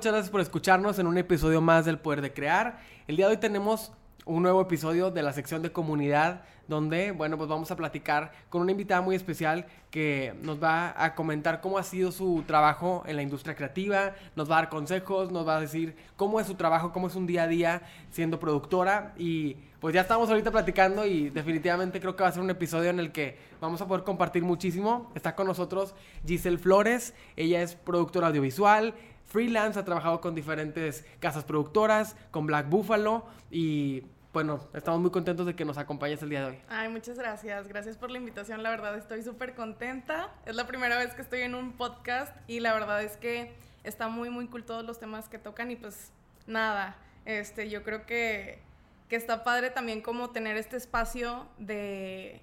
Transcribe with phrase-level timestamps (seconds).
[0.00, 2.78] Muchas gracias por escucharnos en un episodio más del Poder de Crear.
[3.06, 3.92] El día de hoy tenemos
[4.24, 8.62] un nuevo episodio de la sección de comunidad donde, bueno, pues vamos a platicar con
[8.62, 13.16] una invitada muy especial que nos va a comentar cómo ha sido su trabajo en
[13.16, 16.54] la industria creativa, nos va a dar consejos, nos va a decir cómo es su
[16.54, 21.06] trabajo, cómo es un día a día siendo productora y pues ya estamos ahorita platicando
[21.06, 24.04] y definitivamente creo que va a ser un episodio en el que vamos a poder
[24.04, 25.10] compartir muchísimo.
[25.14, 25.94] Está con nosotros
[26.26, 28.94] Giselle Flores, ella es productora audiovisual,
[29.30, 35.46] freelance, ha trabajado con diferentes casas productoras, con Black Buffalo y bueno, estamos muy contentos
[35.46, 36.58] de que nos acompañes el día de hoy.
[36.68, 37.66] Ay, muchas gracias.
[37.66, 38.62] Gracias por la invitación.
[38.62, 40.32] La verdad estoy súper contenta.
[40.46, 43.52] Es la primera vez que estoy en un podcast y la verdad es que
[43.82, 46.12] está muy, muy cool todos los temas que tocan y pues
[46.46, 48.60] nada, este, yo creo que,
[49.08, 52.40] que está padre también como tener este espacio de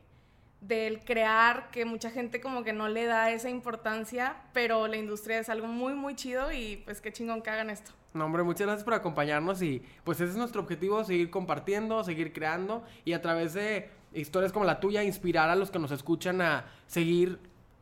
[0.62, 5.40] del crear, que mucha gente como que no le da esa importancia, pero la industria
[5.40, 7.92] es algo muy, muy chido y pues qué chingón que hagan esto.
[8.14, 12.34] No, hombre, muchas gracias por acompañarnos y pues ese es nuestro objetivo, seguir compartiendo, seguir
[12.34, 16.42] creando y a través de historias como la tuya, inspirar a los que nos escuchan
[16.42, 17.40] a seguir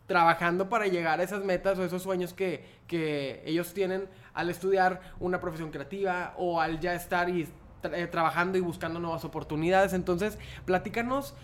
[0.07, 5.01] trabajando para llegar a esas metas o esos sueños que, que ellos tienen al estudiar
[5.19, 7.47] una profesión creativa o al ya estar y
[7.93, 9.93] eh, trabajando y buscando nuevas oportunidades.
[9.93, 11.35] Entonces, platícanos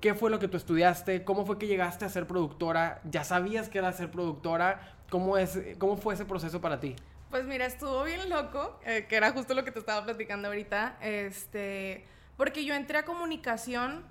[0.00, 3.68] qué fue lo que tú estudiaste, cómo fue que llegaste a ser productora, ya sabías
[3.68, 6.96] que era ser productora, cómo, es, cómo fue ese proceso para ti.
[7.30, 10.96] Pues mira, estuvo bien loco, eh, que era justo lo que te estaba platicando ahorita,
[11.00, 14.04] este, porque yo entré a comunicación,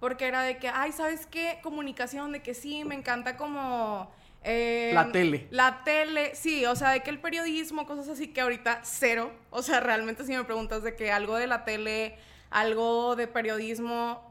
[0.00, 1.60] porque era de que, ay, ¿sabes qué?
[1.62, 4.10] Comunicación, de que sí, me encanta como...
[4.44, 5.48] Eh, la tele.
[5.50, 9.62] La tele, sí, o sea, de que el periodismo, cosas así que ahorita cero, o
[9.62, 12.16] sea, realmente si me preguntas de que algo de la tele,
[12.50, 14.27] algo de periodismo,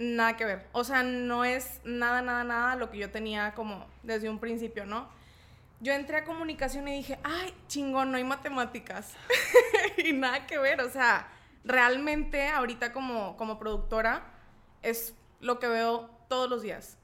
[0.00, 3.86] nada que ver, o sea, no es nada, nada, nada lo que yo tenía como
[4.02, 5.08] desde un principio, ¿no?
[5.80, 9.14] yo entré a comunicación y dije, ay, chingón, no hay matemáticas.
[9.96, 11.28] y nada que ver, o sea,
[11.64, 14.24] realmente ahorita como, como productora
[14.82, 16.98] es lo que veo todos los días.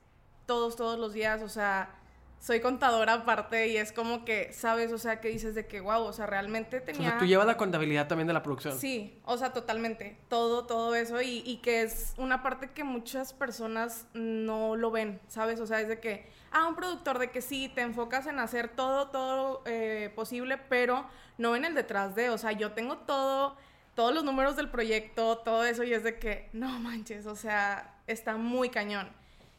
[0.45, 1.96] Todos, todos los días, o sea,
[2.39, 4.93] soy contadora aparte y es como que, ¿sabes?
[4.93, 7.09] O sea, que dices de que, wow, o sea, realmente tenía...
[7.09, 8.79] O sea, tú llevas la contabilidad también de la producción.
[8.79, 10.17] Sí, o sea, totalmente.
[10.29, 15.21] Todo, todo eso y, y que es una parte que muchas personas no lo ven,
[15.29, 15.61] ¿sabes?
[15.61, 18.69] O sea, es de que, ah, un productor de que sí, te enfocas en hacer
[18.69, 21.07] todo, todo eh, posible, pero
[21.39, 23.57] no en el detrás de, o sea, yo tengo todo,
[23.95, 27.97] todos los números del proyecto, todo eso y es de que, no manches, o sea,
[28.07, 29.11] está muy cañón.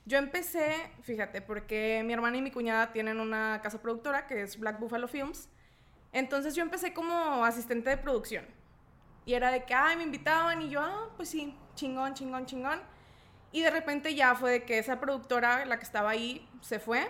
[0.07, 4.57] Yo empecé, fíjate, porque mi hermana y mi cuñada tienen una casa productora que es
[4.57, 5.50] Black Buffalo Films.
[6.13, 8.46] Entonces yo empecé como asistente de producción.
[9.25, 12.79] Y era de que, ay, me invitaban y yo, ah, pues sí, chingón, chingón, chingón.
[13.51, 17.06] Y de repente ya fue de que esa productora, la que estaba ahí, se fue.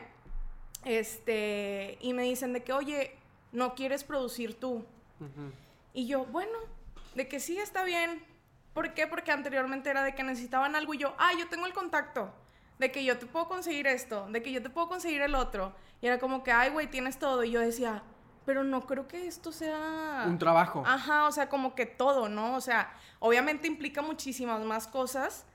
[0.84, 3.16] Este, y me dicen de que, oye,
[3.52, 4.88] ¿no quieres producir tú?
[5.94, 6.58] Y yo, bueno,
[7.14, 8.26] de que sí, está bien.
[8.74, 9.06] ¿Por qué?
[9.06, 12.34] Porque anteriormente era de que necesitaban algo y yo, ah, yo tengo el contacto
[12.80, 15.74] de que yo te puedo conseguir esto, de que yo te puedo conseguir el otro.
[16.02, 17.44] Y era como que, ay, güey, tienes todo.
[17.44, 18.04] Y yo decía,
[18.46, 20.24] pero no creo que esto sea...
[20.26, 20.84] Un trabajo.
[20.86, 22.56] Ajá, o sea, como que todo, ¿no?
[22.56, 25.46] O sea, obviamente implica muchísimas más cosas,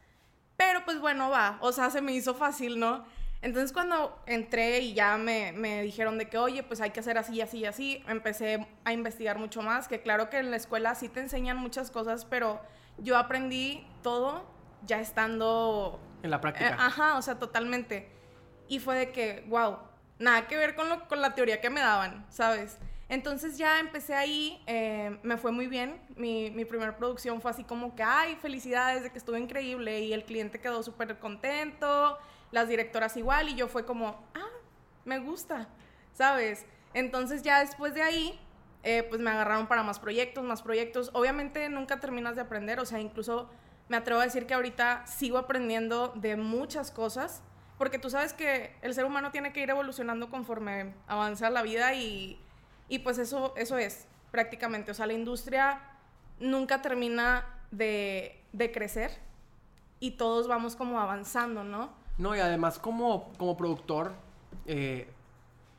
[0.57, 3.05] pero pues bueno, va, o sea, se me hizo fácil, ¿no?
[3.41, 7.19] Entonces cuando entré y ya me, me dijeron de que, oye, pues hay que hacer
[7.19, 11.09] así, así, así, empecé a investigar mucho más, que claro que en la escuela sí
[11.09, 12.61] te enseñan muchas cosas, pero
[12.99, 14.45] yo aprendí todo
[14.85, 16.71] ya estando en la práctica.
[16.71, 18.09] Eh, ajá, o sea, totalmente.
[18.69, 19.79] Y fue de que, wow,
[20.19, 22.79] nada que ver con, lo, con la teoría que me daban, ¿sabes?
[23.09, 26.01] Entonces ya empecé ahí, eh, me fue muy bien.
[26.17, 30.13] Mi, mi primera producción fue así como que, ay, felicidades de que estuvo increíble y
[30.15, 32.19] el cliente quedó súper contento,
[32.51, 34.49] las directoras igual y yo fue como, ah,
[35.05, 35.69] me gusta,
[36.15, 36.65] ¿sabes?
[36.95, 38.41] Entonces ya después de ahí,
[38.83, 41.11] eh, pues me agarraron para más proyectos, más proyectos.
[41.13, 43.51] Obviamente nunca terminas de aprender, o sea, incluso
[43.93, 47.43] me atrevo a decir que ahorita sigo aprendiendo de muchas cosas,
[47.77, 51.93] porque tú sabes que el ser humano tiene que ir evolucionando conforme avanza la vida
[51.93, 52.41] y,
[52.89, 55.79] y pues eso, eso es prácticamente, o sea, la industria
[56.41, 59.11] nunca termina de, de crecer
[60.01, 61.91] y todos vamos como avanzando, ¿no?
[62.17, 64.15] No, y además como, como productor,
[64.65, 65.07] eh,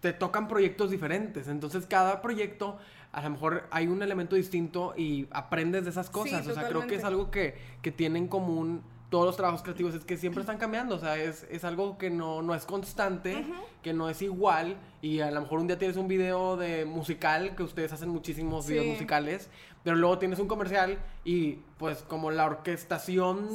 [0.02, 1.48] te tocan proyectos diferentes.
[1.48, 2.78] Entonces, cada proyecto
[3.14, 6.46] a lo mejor hay un elemento distinto y aprendes de esas cosas.
[6.48, 8.82] o sea, creo que es algo que, que tienen en común
[9.12, 10.96] todos los trabajos creativos, es que siempre están cambiando.
[10.96, 13.46] O sea, es, es algo que no, no es constante,
[13.84, 14.76] que no es igual.
[15.04, 18.66] Y a lo mejor un día tienes un video de musical, que ustedes hacen muchísimos
[18.66, 19.52] videos musicales,
[19.84, 23.48] pero luego tienes un comercial y pues como la orquestación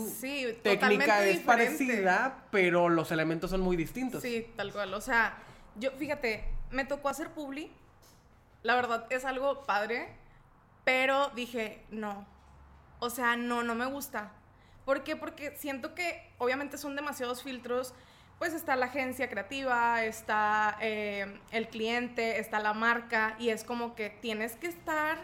[0.62, 4.22] técnica es parecida, pero los elementos son muy distintos.
[4.22, 4.94] Sí, tal cual.
[4.94, 5.38] O sea,
[5.75, 7.72] yo, fíjate, me tocó hacer publi
[8.62, 10.08] la verdad es algo padre,
[10.84, 12.26] pero dije, no.
[13.00, 14.32] O sea, no, no me gusta.
[14.84, 15.16] ¿Por qué?
[15.16, 17.94] Porque siento que obviamente son demasiados filtros.
[18.38, 23.96] Pues está la agencia creativa, está eh, el cliente, está la marca y es como
[23.96, 25.19] que tienes que estar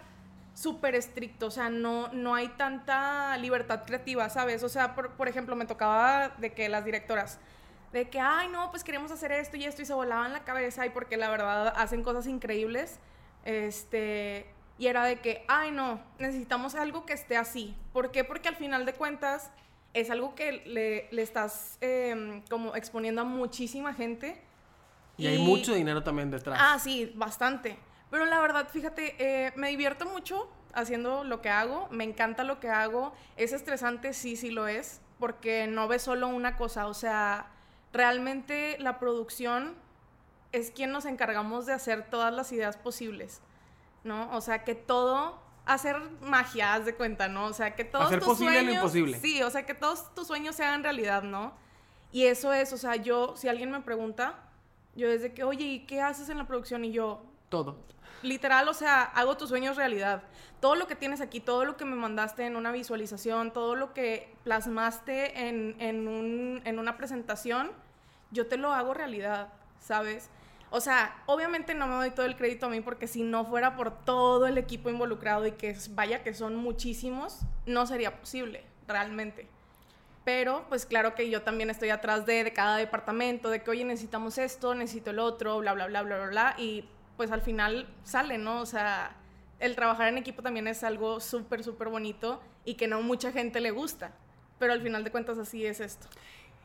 [0.55, 4.63] súper estricto, o sea, no, no hay tanta libertad creativa, ¿sabes?
[4.63, 7.39] O sea, por, por, ejemplo, me tocaba de que las directoras,
[7.93, 10.87] de que, ay, no, pues queremos hacer esto y esto, y se volaban la cabeza,
[10.87, 12.99] y porque la verdad hacen cosas increíbles,
[13.45, 14.47] este,
[14.79, 17.75] y era de que, ay, no, necesitamos algo que esté así.
[17.93, 18.25] ¿Por qué?
[18.25, 19.51] Porque al final de cuentas
[19.93, 24.43] es algo que le, le estás eh, como exponiendo a muchísima gente.
[25.17, 26.59] Y, y, hay mucho dinero también detrás.
[26.61, 27.79] Ah, sí, bastante.
[28.11, 32.61] Pero la verdad, fíjate, eh, me divierto mucho haciendo lo que hago, me encanta lo
[32.61, 33.13] que hago.
[33.37, 37.51] Es estresante, sí, sí lo es, porque no ves solo una cosa, o sea,
[37.93, 39.75] realmente la producción
[40.55, 43.41] es quien nos encargamos de hacer todas las ideas posibles,
[44.05, 44.31] ¿no?
[44.35, 47.47] O sea, que todo, hacer magia, haz de cuenta, ¿no?
[47.47, 48.73] O sea, que todos hacer tus posible sueños...
[48.73, 49.21] lo imposible.
[49.21, 51.53] Sí, o sea, que todos tus sueños se hagan realidad, ¿no?
[52.13, 54.35] Y eso es, o sea, yo, si alguien me pregunta,
[54.95, 56.85] yo desde que, oye, ¿y qué haces en la producción?
[56.85, 57.25] Y yo...
[57.49, 57.77] Todo.
[58.23, 60.23] Literal, o sea, hago tus sueños realidad.
[60.61, 63.93] Todo lo que tienes aquí, todo lo que me mandaste en una visualización, todo lo
[63.93, 67.73] que plasmaste en, en, un, en una presentación,
[68.31, 69.49] yo te lo hago realidad,
[69.81, 70.31] ¿sabes?
[70.77, 73.77] O sea, obviamente no me doy todo el crédito a mí porque si no fuera
[73.77, 79.47] por todo el equipo involucrado y que vaya que son muchísimos, no sería posible, realmente.
[80.25, 84.37] Pero, pues claro que yo también estoy atrás de, cada departamento, de que, oye, necesitamos
[84.37, 88.37] esto, necesito el otro, bla, bla, bla, bla, bla, bla, y pues al final sale,
[88.37, 88.61] ¿no?
[88.61, 89.15] O sea,
[89.61, 93.61] el trabajar en equipo también es algo súper, súper bonito y que no mucha gente
[93.61, 94.11] le gusta,
[94.59, 96.09] pero al final de cuentas así es esto.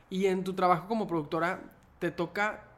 [0.10, 1.62] Y en tu trabajo como productora,
[2.00, 2.69] ¿te toca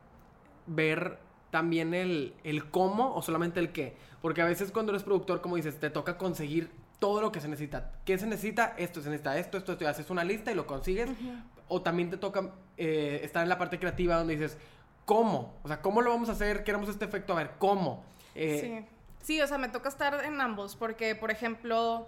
[0.67, 1.19] ver
[1.49, 3.95] también el, el cómo o solamente el qué?
[4.21, 7.47] Porque a veces cuando eres productor, como dices, te toca conseguir todo lo que se
[7.47, 7.91] necesita.
[8.05, 8.75] ¿Qué se necesita?
[8.77, 9.87] Esto se necesita, esto, esto, esto.
[9.87, 11.09] Haces una lista y lo consigues.
[11.09, 11.43] Uh -huh.
[11.67, 14.57] O también te toca eh, estar en la parte creativa donde dices,
[15.05, 15.55] ¿cómo?
[15.63, 16.63] O sea, ¿cómo lo vamos a hacer?
[16.63, 18.03] Queremos este efecto, a ver, ¿cómo?
[18.35, 18.85] Eh,
[19.19, 19.35] sí.
[19.35, 22.07] sí, o sea, me toca estar en ambos, porque, por ejemplo,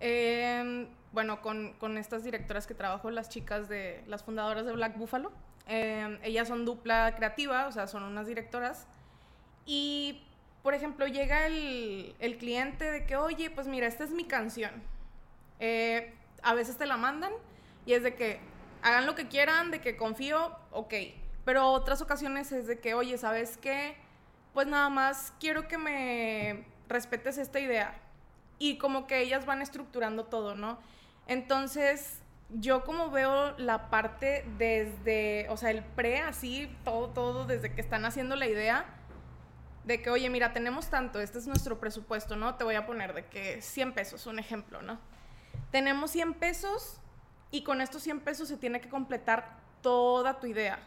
[0.00, 4.98] eh, bueno, con, con, estas directoras que trabajo, las chicas de, las fundadoras de Black
[4.98, 5.32] Buffalo,
[5.66, 8.86] eh, ellas son dupla creativa, o sea, son unas directoras,
[9.66, 10.22] y,
[10.62, 14.72] por ejemplo, llega el, el cliente de que, oye, pues mira, esta es mi canción.
[15.60, 17.32] Eh, a veces te la mandan
[17.86, 18.40] y es de que
[18.82, 20.94] hagan lo que quieran, de que confío, ok
[21.44, 23.96] pero otras ocasiones es de que, oye, ¿sabes qué?
[24.54, 28.00] Pues nada más quiero que me respetes esta idea.
[28.58, 30.78] Y como que ellas van estructurando todo, ¿no?
[31.26, 32.20] Entonces,
[32.50, 37.80] yo como veo la parte desde, o sea, el pre, así, todo, todo, desde que
[37.80, 38.84] están haciendo la idea,
[39.84, 42.54] de que, oye, mira, tenemos tanto, este es nuestro presupuesto, ¿no?
[42.54, 44.98] Te voy a poner de que 100 pesos, un ejemplo, ¿no?
[45.70, 47.00] Tenemos 100 pesos
[47.50, 50.78] y con estos 100 pesos se tiene que completar toda tu idea.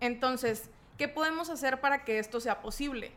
[0.00, 3.12] Entonces, ¿qué podemos hacer para que esto sea posible?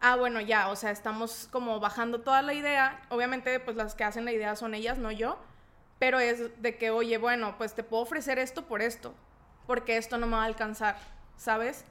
[0.00, 3.00] Ah, bueno, ya, o sea, estamos como bajando toda la idea.
[3.08, 5.38] Obviamente, pues las que hacen la idea son ellas, no yo.
[5.98, 9.14] Pero es de que, oye, bueno, pues te puedo ofrecer esto por esto,
[9.66, 10.96] porque esto no me va a alcanzar,
[11.36, 11.84] ¿sabes?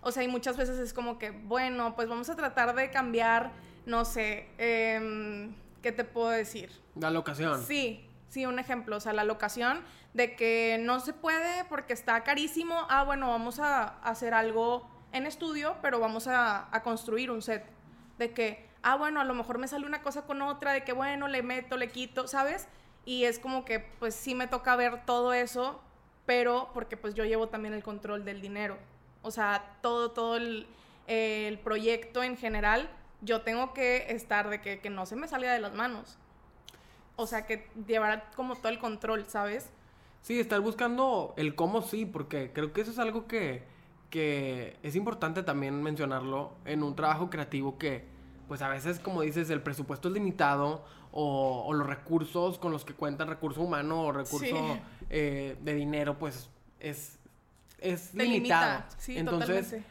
[0.00, 3.52] O sea, y muchas veces es como que, bueno, pues vamos a tratar de cambiar,
[3.86, 5.50] no sé, eh,
[5.82, 6.70] ¿qué te puedo decir?
[6.96, 7.62] La locación.
[7.62, 9.82] Sí, sí, un ejemplo, o sea, la locación
[10.12, 15.26] de que no se puede porque está carísimo, ah, bueno, vamos a hacer algo en
[15.26, 17.64] estudio, pero vamos a, a, construir un set.
[18.18, 20.92] De que, ah, bueno, a lo mejor me sale una cosa con otra, de que,
[20.92, 22.68] bueno, le meto, le quito, ¿sabes?
[23.04, 25.80] Y es como que, pues sí me toca ver todo eso,
[26.26, 28.78] pero porque pues yo llevo también el control del dinero.
[29.22, 30.66] O sea, todo, todo el,
[31.06, 35.52] el proyecto en general, yo tengo que estar de que, que no se me salga
[35.52, 36.18] de las manos.
[37.16, 39.70] O sea, que llevar como todo el control, ¿sabes?
[40.22, 43.62] Sí, estar buscando el cómo sí, porque creo que eso es algo que,
[44.10, 48.06] que es importante también mencionarlo en un trabajo creativo que,
[48.48, 50.84] pues a veces, como dices, el presupuesto es limitado
[51.16, 54.80] o, o los recursos con los que cuentan, recurso humano o recurso sí.
[55.10, 57.18] eh, de dinero, pues es,
[57.78, 58.78] es Te limitado.
[58.78, 58.96] Limita.
[58.98, 59.86] Sí, Entonces, totalmente.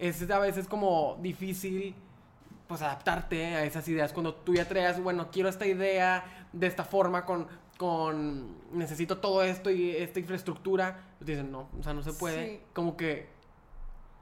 [0.00, 1.94] es a veces como difícil
[2.66, 6.82] pues adaptarte a esas ideas cuando tú ya traes, bueno, quiero esta idea de esta
[6.82, 12.02] forma con con necesito todo esto y esta infraestructura, pues dicen, no, o sea, no
[12.02, 12.46] se puede.
[12.46, 12.60] Sí.
[12.72, 13.28] Como que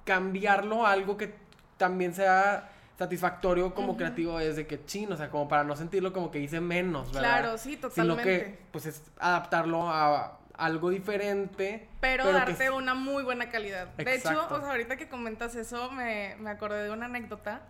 [0.04, 1.34] cambiarlo a algo que
[1.76, 6.12] también sea satisfactorio como creativo es de que chin, o sea, como para no sentirlo
[6.12, 7.40] como que hice menos, ¿verdad?
[7.40, 8.24] Claro, sí, Sino totalmente.
[8.24, 11.88] que, pues, es adaptarlo a algo diferente.
[12.00, 13.88] Pero, darte una muy buena calidad.
[13.88, 17.62] De hecho, o sea, ahorita que comentas eso, me, me acordé de una anécdota.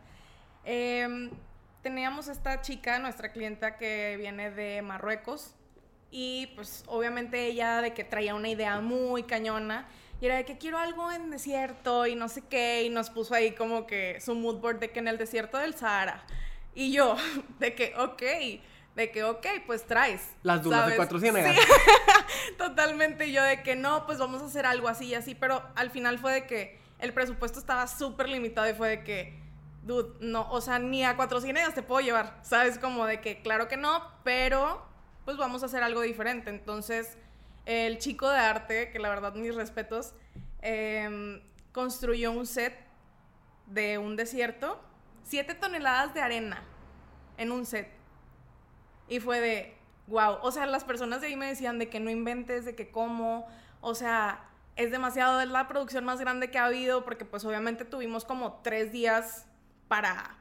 [0.65, 1.31] Em,
[1.83, 5.55] teníamos esta chica, nuestra clienta que viene de Marruecos.
[6.11, 9.89] Y pues obviamente ella de que traía una idea muy cañona.
[10.25, 12.85] Y era de que quiero algo en desierto y no sé qué.
[12.85, 15.75] Y nos puso ahí como que su mood board de que en el desierto del
[15.75, 16.25] Sahara.
[16.75, 17.17] Y yo,
[17.59, 18.23] de que, ok,
[18.97, 20.23] de que, ok, pues traes.
[20.43, 21.55] Las dudas de cuatro ciénegas.
[22.57, 23.33] Totalmente.
[23.33, 25.35] yo de que no, pues vamos a hacer algo así y así.
[25.35, 29.39] Pero al final fue de que el presupuesto estaba súper limitado y fue de que,
[29.83, 32.39] dude, no, o sea, ni a cuatro ciénegas te puedo llevar.
[32.41, 32.79] ¿Sabes?
[32.79, 34.87] Como de que, claro que no, pero
[35.27, 36.49] pues vamos a hacer algo diferente.
[36.49, 37.19] Entonces,
[37.67, 40.15] el chico de arte, que la verdad mis respetos,
[40.61, 41.41] em,
[41.73, 42.75] construyó un set
[43.67, 44.81] de un desierto,
[45.23, 46.63] siete toneladas de arena
[47.39, 47.89] en un set.
[49.09, 52.11] Y fue de, wow, o sea, las personas de ahí me decían de que no
[52.11, 53.47] inventes, de que cómo,
[53.81, 57.85] o sea, es demasiado, es la producción más grande que ha habido, porque pues obviamente
[57.85, 59.47] tuvimos como tres días
[59.89, 60.37] para...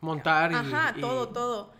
[0.00, 0.54] Montar y...
[0.54, 1.72] Ajá, todo, todo.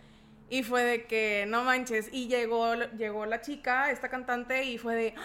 [0.49, 4.95] Y fue de que, no manches, y llegó, llegó la chica, esta cantante, y fue
[4.95, 5.21] de, ¡Ah!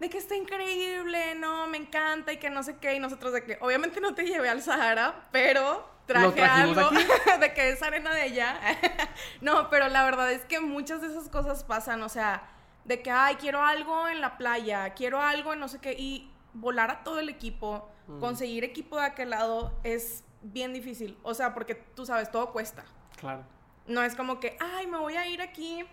[0.00, 3.44] de que está increíble, no, me encanta, y que no sé qué, y nosotros de
[3.44, 6.90] que, obviamente no te llevé al Sahara, pero traje algo
[7.40, 8.58] de que es arena de ella.
[9.40, 12.48] no, pero la verdad es que muchas de esas cosas pasan, o sea,
[12.84, 16.30] de que, ay, quiero algo en la playa, quiero algo en no sé qué, y
[16.52, 18.20] volar a todo el equipo, mm.
[18.20, 22.84] conseguir equipo de aquel lado es bien difícil, o sea, porque tú sabes, todo cuesta.
[23.16, 23.44] Claro.
[23.88, 25.84] No es como que, ay, me voy a ir aquí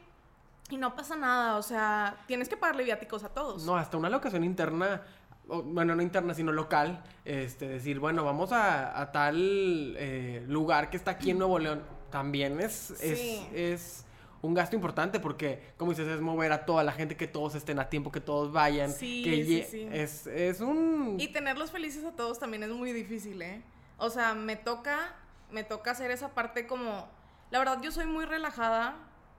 [0.70, 1.58] y no pasa nada.
[1.58, 3.64] O sea, tienes que pagarle viáticos a todos.
[3.66, 5.04] No, hasta una locación interna,
[5.48, 7.04] bueno, no interna, sino local.
[7.26, 11.84] Este, decir, bueno, vamos a, tal eh, lugar que está aquí en Nuevo León.
[12.10, 14.06] También es, es,
[14.42, 17.80] un gasto importante porque, como dices, es mover a toda la gente, que todos estén
[17.80, 18.92] a tiempo, que todos vayan.
[18.92, 19.88] Sí, sí, sí.
[19.92, 21.16] Es, es un...
[21.20, 23.64] Y tenerlos felices a todos también es muy difícil, ¿eh?
[23.98, 25.16] O sea, me toca,
[25.50, 27.08] me toca hacer esa parte como
[27.54, 28.96] la verdad, yo soy muy relajada.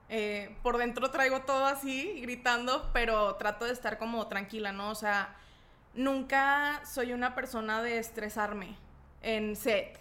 [0.09, 4.90] Eh, por dentro traigo todo así, gritando, pero trato de estar como tranquila, ¿no?
[4.90, 5.35] O sea,
[5.94, 8.76] nunca soy una persona de estresarme
[9.21, 9.99] en set.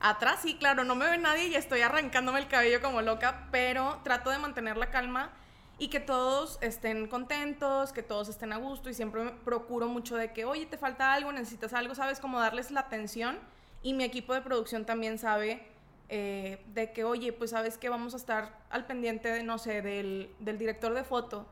[0.00, 4.00] Atrás sí, claro, no me ve nadie y estoy arrancándome el cabello como loca, pero
[4.02, 5.30] trato de mantener la calma
[5.78, 10.32] y que todos estén contentos, que todos estén a gusto y siempre procuro mucho de
[10.32, 12.18] que, oye, te falta algo, necesitas algo, ¿sabes?
[12.18, 13.38] Como darles la atención
[13.84, 15.71] y mi equipo de producción también sabe
[16.08, 19.82] eh, de que, oye, pues sabes que vamos a estar al pendiente, de, no sé,
[19.82, 21.46] del, director de foto,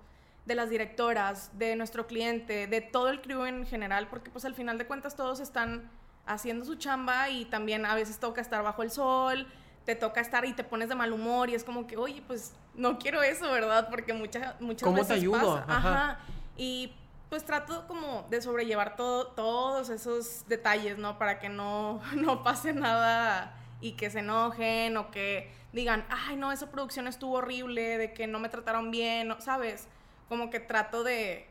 [0.44, 4.54] de las directoras, de nuestro cliente, de todo el crew en general, porque pues al
[4.54, 5.90] final de cuentas todos están
[6.26, 9.46] haciendo su chamba y también a veces toca estar bajo el sol,
[9.84, 12.52] te toca estar y te pones de mal humor y es como que, oye, pues
[12.74, 13.88] no quiero eso, ¿verdad?
[13.90, 15.64] Porque muchas muchas ¿Cómo veces te ayudo?
[15.66, 16.18] Ajá.
[16.56, 16.94] Y
[17.30, 21.16] pues trato como de sobrellevar todo, todos esos detalles, ¿no?
[21.16, 26.52] Para que no, no pase nada y que se enojen o que digan, ay, no,
[26.52, 29.88] esa producción estuvo horrible, de que no me trataron bien, ¿sabes?
[30.28, 31.46] Como que trato de,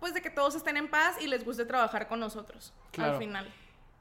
[0.00, 3.52] pues de que todos estén en paz y les guste trabajar con nosotros al final.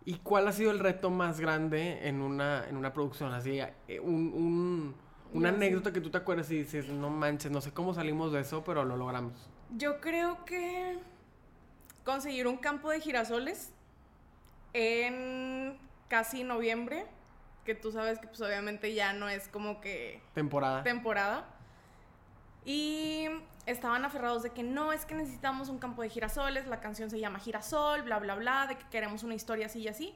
[0.05, 3.33] ¿Y cuál ha sido el reto más grande en una, en una producción?
[3.33, 4.95] Así, eh, un,
[5.31, 8.41] una anécdota que tú te acuerdas y dices, no manches, no sé cómo salimos de
[8.41, 9.49] eso, pero lo logramos.
[9.77, 10.99] Yo creo que
[12.03, 13.71] conseguir un campo de girasoles
[14.73, 15.77] en
[16.09, 17.05] casi noviembre
[17.65, 20.21] que tú sabes que pues obviamente ya no es como que...
[20.33, 20.83] Temporada.
[20.83, 21.45] Temporada.
[22.65, 23.27] Y
[23.65, 27.19] estaban aferrados de que no, es que necesitamos un campo de girasoles, la canción se
[27.19, 30.15] llama Girasol, bla, bla, bla, de que queremos una historia así y así.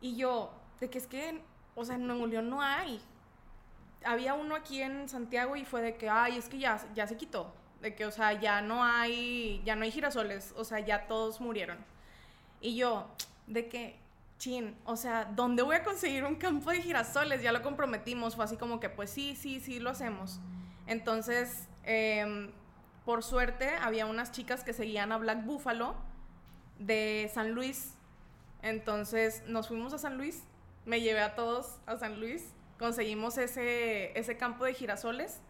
[0.00, 1.42] Y yo, de que es que,
[1.74, 3.00] o sea, en Nuevo León no hay.
[4.04, 7.16] Había uno aquí en Santiago y fue de que, ay, es que ya, ya se
[7.16, 7.54] quitó.
[7.82, 11.40] De que, o sea, ya no hay, ya no hay girasoles, o sea, ya todos
[11.40, 11.78] murieron.
[12.62, 13.08] Y yo,
[13.46, 13.99] de que,
[14.40, 17.42] chin, o sea, ¿dónde voy a conseguir un campo de girasoles?
[17.42, 20.40] Ya lo comprometimos, fue así como que, pues sí, sí, sí, lo hacemos.
[20.86, 22.50] Entonces, em,
[23.04, 25.94] por suerte, había unas chicas que seguían a Black Buffalo
[26.78, 27.94] de San Luis.
[28.62, 30.42] Entonces, nos fuimos a San Luis,
[30.86, 35.40] me llevé a todos a San Luis, conseguimos ese, ese campo de girasoles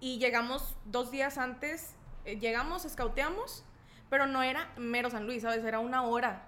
[0.00, 3.64] y llegamos dos días antes, eh, llegamos, escauteamos,
[4.08, 5.64] pero no era mero San Luis, ¿sabes?
[5.64, 6.46] Era una hora.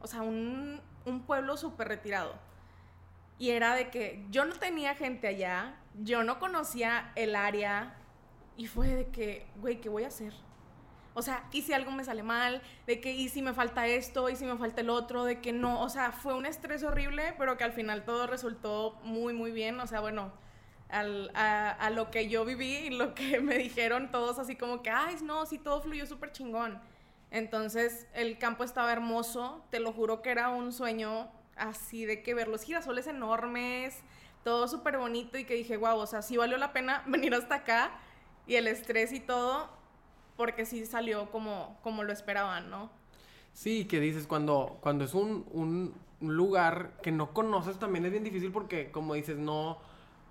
[0.00, 2.34] O sea, un, un pueblo súper retirado.
[3.38, 7.94] Y era de que yo no tenía gente allá, yo no conocía el área
[8.56, 10.34] y fue de que, güey, ¿qué voy a hacer?
[11.14, 14.28] O sea, y si algo me sale mal, de que, y si me falta esto,
[14.28, 17.34] y si me falta el otro, de que no, o sea, fue un estrés horrible,
[17.38, 20.32] pero que al final todo resultó muy, muy bien, o sea, bueno,
[20.90, 24.90] a, a, lo que yo viví y lo que me dijeron todos así como que,
[24.90, 26.80] ay, no, sí, todo fluyó súper chingón.
[27.30, 32.34] Entonces el campo estaba hermoso, te lo juro que era un sueño así de que
[32.34, 33.98] ver los girasoles enormes,
[34.44, 37.56] todo súper bonito y que dije, wow, o sea, sí valió la pena venir hasta
[37.56, 37.92] acá
[38.46, 39.68] y el estrés y todo,
[40.36, 42.90] porque sí salió como, como lo esperaban, ¿no?
[43.52, 45.44] Sí, que dices, cuando, cuando es un,
[46.20, 49.78] un lugar que no conoces también es bien difícil porque, como dices, no...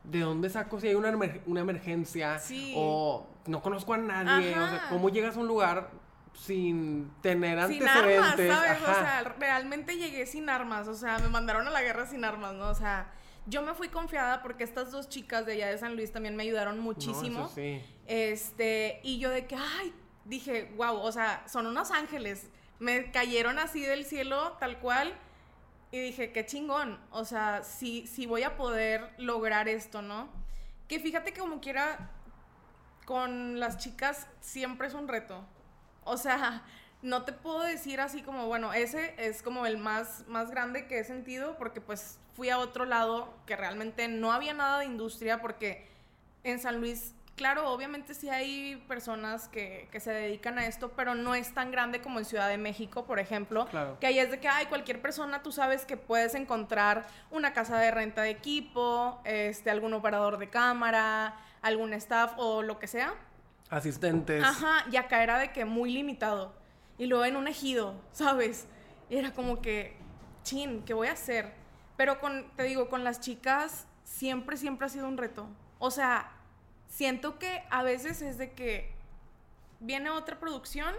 [0.03, 1.11] ¿De dónde saco si hay una,
[1.47, 2.39] una emergencia?
[2.39, 2.73] Sí.
[2.77, 4.51] O no conozco a nadie.
[4.51, 4.87] O sea.
[4.89, 5.89] ¿cómo llegas a un lugar
[6.37, 8.51] sin tener Sin antecedentes?
[8.51, 8.81] armas, ¿sabes?
[8.81, 12.53] O sea, realmente llegué sin armas, o sea, me mandaron a la guerra sin armas,
[12.53, 12.69] ¿no?
[12.69, 13.11] O sea,
[13.47, 16.43] yo me fui confiada porque estas dos chicas de allá de San Luis también me
[16.43, 17.45] ayudaron No, muchísimo.
[17.45, 17.81] eso sí.
[18.05, 19.93] Este, y yo de que, ay,
[20.25, 22.49] dije, wow, o sea, son unos ángeles.
[22.79, 25.13] Me cayeron así del cielo, tal cual.
[25.91, 26.99] Y dije, qué chingón.
[27.11, 30.29] O sea, sí, sí voy a poder lograr esto, ¿no?
[30.87, 32.11] Que fíjate que como quiera,
[33.05, 35.43] con las chicas siempre es un reto.
[36.07, 36.63] O sea,
[37.01, 40.99] no te puedo decir así como, bueno, ese es como el más, más grande que
[40.99, 45.41] he sentido, porque pues fui a otro lado que realmente no había nada de industria,
[45.41, 45.87] porque
[46.43, 51.13] en San Luis, claro, obviamente sí hay personas que, que se dedican a esto, pero
[51.13, 53.65] no es tan grande como en Ciudad de México, por ejemplo.
[53.67, 53.99] Claro.
[53.99, 57.77] Que ahí es de que, ay, cualquier persona, tú sabes que puedes encontrar una casa
[57.77, 63.13] de renta de equipo, este, algún operador de cámara, algún staff o lo que sea.
[63.69, 64.43] Asistentes.
[64.43, 66.53] Ajá, y acá era de que muy limitado.
[66.97, 68.67] Y luego en un ejido, ¿sabes?
[69.09, 69.95] Y era como que,
[70.43, 71.53] chin, ¿qué voy a hacer?
[71.95, 75.47] Pero con, te digo, con las chicas siempre, siempre ha sido un reto.
[75.79, 76.31] O sea,
[76.87, 78.93] siento que a veces es de que
[79.79, 80.95] viene otra producción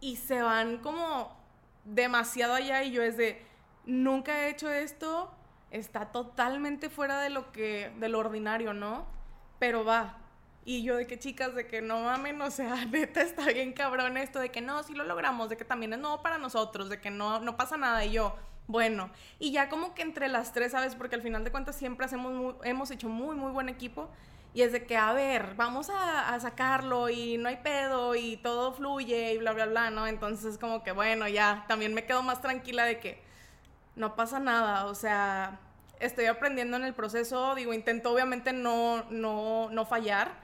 [0.00, 1.36] y se van como
[1.84, 3.44] demasiado allá y yo es de,
[3.86, 5.32] nunca he hecho esto,
[5.70, 9.06] está totalmente fuera de lo que, de lo ordinario, ¿no?
[9.58, 10.18] Pero va.
[10.64, 14.16] Y yo de que chicas, de que no mamen, o sea, neta está bien cabrón
[14.16, 17.00] esto, de que no, sí lo logramos, de que también es nuevo para nosotros, de
[17.00, 18.04] que no, no pasa nada.
[18.04, 18.36] Y yo,
[18.68, 20.94] bueno, y ya como que entre las tres, ¿sabes?
[20.94, 24.08] Porque al final de cuentas siempre hacemos muy- hemos hecho muy, muy buen equipo.
[24.54, 28.36] Y es de que, a ver, vamos a, a sacarlo y no hay pedo y
[28.36, 30.06] todo fluye y bla, bla, bla, ¿no?
[30.06, 33.22] Entonces como que, bueno, ya, también me quedo más tranquila de que
[33.96, 35.60] no pasa nada, o sea,
[36.00, 40.41] estoy aprendiendo en el proceso, digo, intento obviamente no, no, no fallar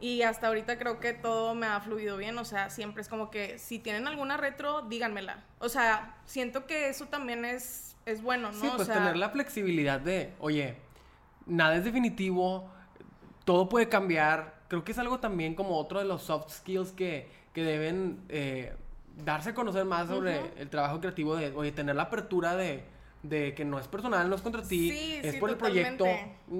[0.00, 3.30] y hasta ahorita creo que todo me ha fluido bien, o sea, siempre es como
[3.30, 5.44] que si tienen alguna retro, díganmela.
[5.60, 8.60] O sea, siento que eso también es, es bueno, ¿no?
[8.60, 10.76] Sí, O pues sea, tener la flexibilidad de, oye,
[11.46, 12.68] nada es definitivo,
[13.44, 14.54] todo puede cambiar.
[14.68, 18.72] Creo que es algo también como otro de los soft skills que, que deben eh,
[19.24, 22.82] darse a conocer más sobre el trabajo creativo de, oye, tener la apertura de,
[23.22, 26.06] de que no es personal, no es contra ti, Sí, es sí, por el proyecto,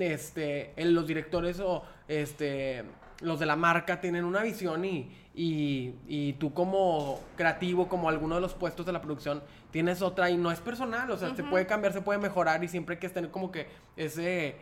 [0.00, 2.84] este, el- los directores o este,
[3.20, 8.34] los de la marca tienen una visión y, y, y tú como creativo, como alguno
[8.36, 11.42] de los puestos de la producción, tienes otra y no es personal, o sea, se
[11.44, 14.56] puede cambiar, se puede mejorar y siempre hay que tener como que ese,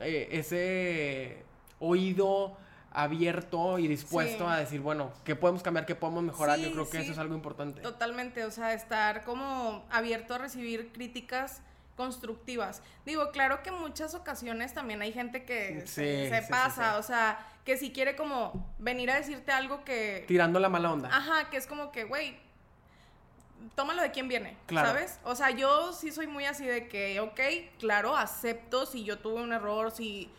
[0.00, 1.44] eh, ese
[1.78, 2.56] oído
[2.92, 4.50] abierto y dispuesto Sí.
[4.50, 5.84] a decir, bueno, ¿qué podemos cambiar?
[5.84, 6.58] ¿Qué podemos mejorar?
[6.58, 7.02] Yo creo que sí.
[7.04, 7.82] eso es algo importante.
[7.82, 11.60] Totalmente, o sea, estar como abierto a recibir críticas
[11.96, 12.82] constructivas.
[13.04, 17.38] Digo, claro que en muchas ocasiones también hay gente que se, se pasa, o sea,
[17.66, 20.24] que si quiere como venir a decirte algo que...
[20.28, 21.08] Tirando la mala onda.
[21.12, 22.38] Ajá, que es como que, güey,
[23.74, 24.88] tómalo de quién viene, Claro.
[24.88, 25.18] ¿sabes?
[25.24, 27.40] O sea, yo sí soy muy así de que, ok,
[27.80, 30.30] claro, acepto si yo tuve un error, si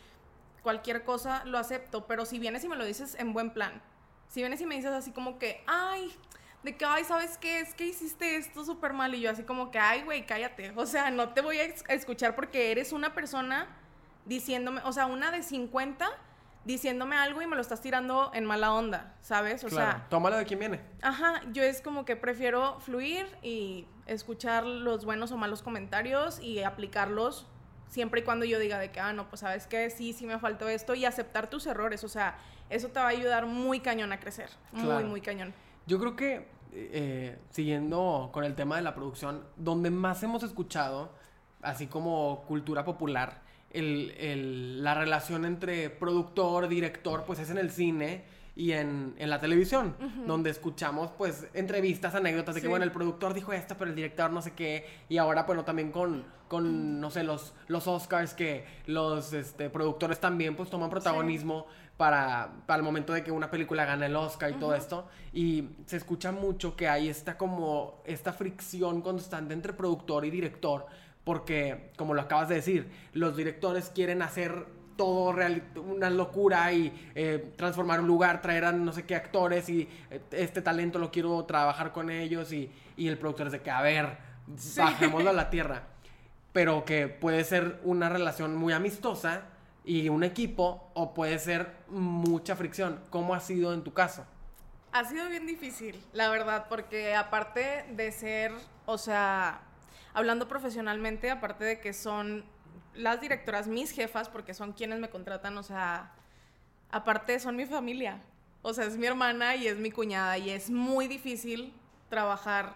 [0.63, 3.81] cualquier cosa, lo acepto, pero si vienes y me lo dices en buen plan,
[4.29, 6.15] si vienes y me dices así como que, ay,
[6.63, 7.59] de que, ay, ¿sabes qué?
[7.59, 10.85] Es que hiciste esto súper mal y yo así como que, ay, güey, cállate, o
[10.85, 13.67] sea, no te voy a escuchar porque eres una persona
[14.25, 16.09] diciéndome, o sea, una de 50
[16.67, 19.63] diciéndome algo y me lo estás tirando en mala onda, ¿sabes?
[19.63, 20.81] O claro, sea, tómalo de quien viene.
[21.01, 26.61] Ajá, yo es como que prefiero fluir y escuchar los buenos o malos comentarios y
[26.63, 27.47] aplicarlos
[27.87, 30.39] siempre y cuando yo diga de que, ah, no, pues sabes que sí, sí me
[30.39, 32.37] faltó esto y aceptar tus errores, o sea,
[32.69, 35.53] eso te va a ayudar muy cañón a crecer, muy, muy cañón.
[35.85, 41.13] Yo creo que, eh, siguiendo con el tema de la producción, donde más hemos escuchado,
[41.61, 47.69] así como cultura popular, el, el- la relación entre productor, director, pues es en el
[47.71, 48.23] cine
[48.55, 53.35] y en, en la televisión, donde escuchamos pues entrevistas, anécdotas de que, bueno, el productor
[53.35, 57.11] dijo esto, pero el director no sé qué, y ahora, bueno, también con, con no
[57.11, 62.83] sé, los, los Oscars, que los este, productores también pues toman protagonismo para, para el
[62.83, 66.75] momento de que una película gana el Oscar y todo esto, y se escucha mucho
[66.75, 70.87] que hay esta como, esta fricción constante entre productor y director,
[71.27, 77.11] porque, como lo acabas de decir, los directores quieren hacer todo real, una locura y
[77.15, 81.11] eh, transformar un lugar, traer a no sé qué actores y eh, este talento lo
[81.11, 84.17] quiero trabajar con ellos y, y el productor es de que, a ver,
[84.55, 84.79] Sí.
[84.79, 85.83] bajémoslo a la tierra.
[86.53, 89.41] pero que puede ser una relación muy amistosa
[89.83, 93.01] y un equipo, o puede ser mucha fricción.
[93.09, 94.25] ¿Cómo ha sido en tu caso?
[94.93, 98.53] Ha sido bien difícil, la verdad, porque aparte de ser,
[98.85, 99.59] o sea,
[100.17, 102.43] hablando profesionalmente, aparte de que son
[102.95, 106.11] las directoras mis jefas, porque son quienes me contratan, o sea,
[106.89, 108.19] aparte son mi familia.
[108.63, 111.71] O sea, es mi hermana y es mi cuñada y es muy difícil
[112.09, 112.73] trabajar.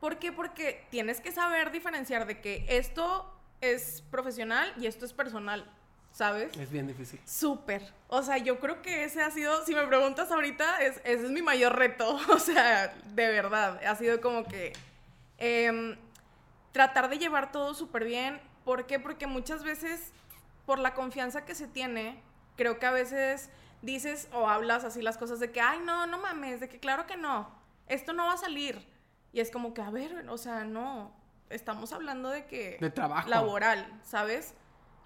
[0.00, 0.32] ¿Por qué?
[0.32, 5.64] Porque tienes que saber diferenciar de que esto es profesional y esto es personal,
[6.10, 6.56] ¿sabes?
[6.58, 7.20] Es bien difícil.
[7.24, 7.92] Súper.
[8.08, 11.30] O sea, yo creo que ese ha sido, si me preguntas ahorita, es, ese es
[11.30, 12.18] mi mayor reto.
[12.28, 14.72] O sea, de verdad, ha sido como que
[15.38, 15.96] em,
[16.72, 18.40] tratar de llevar todo súper bien.
[18.64, 18.98] ¿Por qué?
[18.98, 20.12] Porque muchas veces,
[20.66, 22.22] por la confianza que se tiene,
[22.56, 23.50] creo que a veces
[23.82, 27.06] dices o hablas así las cosas de que, ay, no, no mames, de que claro
[27.06, 27.50] que no,
[27.88, 28.86] esto no va a salir.
[29.32, 31.12] Y es como que, a ver, o sea, no,
[31.50, 32.78] estamos hablando de que...
[32.80, 33.28] De trabajo.
[33.28, 34.54] Laboral, ¿sabes?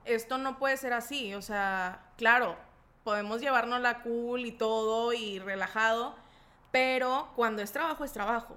[0.05, 2.57] Esto no puede ser así, o sea, claro,
[3.03, 6.15] podemos llevarnos la cool y todo y relajado,
[6.71, 8.57] pero cuando es trabajo es trabajo.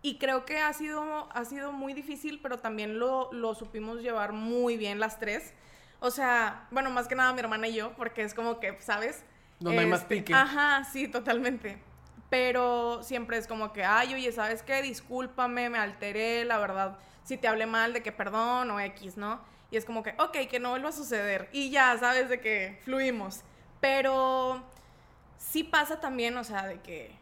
[0.00, 4.32] Y creo que ha sido, ha sido muy difícil, pero también lo, lo supimos llevar
[4.32, 5.52] muy bien las tres.
[6.00, 9.24] O sea, bueno, más que nada mi hermana y yo, porque es como que, ¿sabes?
[9.58, 10.32] Donde hay más Este, pique.
[10.34, 11.82] Ajá, sí, totalmente.
[12.30, 14.82] Pero siempre es como que, ay, oye, ¿sabes qué?
[14.82, 16.98] Discúlpame, me alteré, la verdad.
[17.24, 19.40] Si te hablé mal, de que perdón o X, ¿no?
[19.70, 21.48] Y es como que, ok, que no vuelva a suceder.
[21.52, 22.28] Y ya, ¿sabes?
[22.28, 23.42] De que fluimos.
[23.80, 24.62] Pero
[25.38, 27.16] sí pasa también, o sea, de que,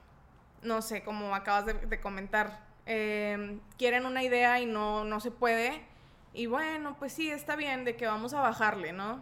[0.63, 5.31] no sé, como acabas de, de comentar, eh, quieren una idea y no, no se
[5.31, 5.83] puede.
[6.33, 9.21] Y bueno, pues sí, está bien, de que vamos a bajarle, ¿no?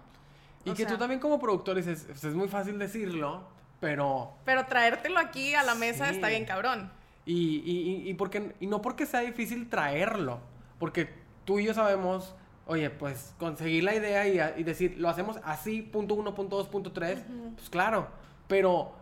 [0.65, 3.43] Y O que tú sea, también como productor dices, pues, es muy fácil decirlo,
[3.81, 4.33] pero...
[4.45, 6.15] Pero traértelo aquí a la mesa Sí.
[6.15, 6.91] está bien cabrón.
[7.27, 10.41] Y, y, y, porque, y no porque sea difícil traerlo,
[10.79, 11.09] porque
[11.45, 12.35] tú y yo sabemos,
[12.67, 16.69] oye, pues conseguir la idea y, y decir, lo hacemos así, punto uno, punto dos,
[16.69, 17.25] punto tres,
[17.57, 18.09] pues claro,
[18.49, 18.93] pero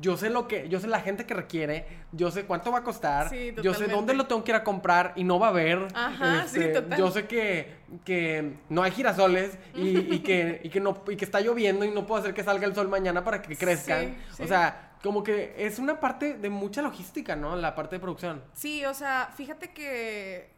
[0.00, 2.82] yo sé lo que, yo sé la gente que requiere, yo sé cuánto va a
[2.84, 5.50] costar, Sí, yo sé dónde lo tengo que ir a comprar y no va a
[5.50, 6.98] haber, este, Ajá, sí, total.
[6.98, 7.74] yo sé que,
[8.04, 11.90] que no hay girasoles y, y que, y, que no, y que está lloviendo y
[11.90, 14.42] no puedo hacer que salga el sol mañana para que crezcan, Sí, sí.
[14.44, 17.56] o sea, como que es una parte de mucha logística, ¿no?
[17.56, 18.42] La parte de producción.
[18.52, 20.50] Sí, o sea, fíjate que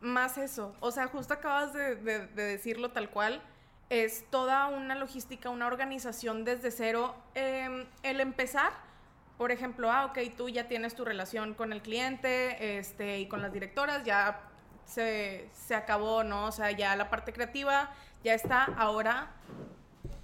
[0.00, 3.42] más eso, o sea, justo acabas de, de- de decirlo tal cual,
[3.90, 7.14] es toda una logística, una organización desde cero.
[7.34, 8.72] Em, el empezar,
[9.38, 13.40] por ejemplo, ah, ok, tú ya tienes tu relación con el cliente este, y con
[13.42, 14.40] las directoras, ya
[14.84, 16.46] se, se acabó, ¿no?
[16.46, 17.90] O sea, ya la parte creativa
[18.24, 19.30] ya está, ahora,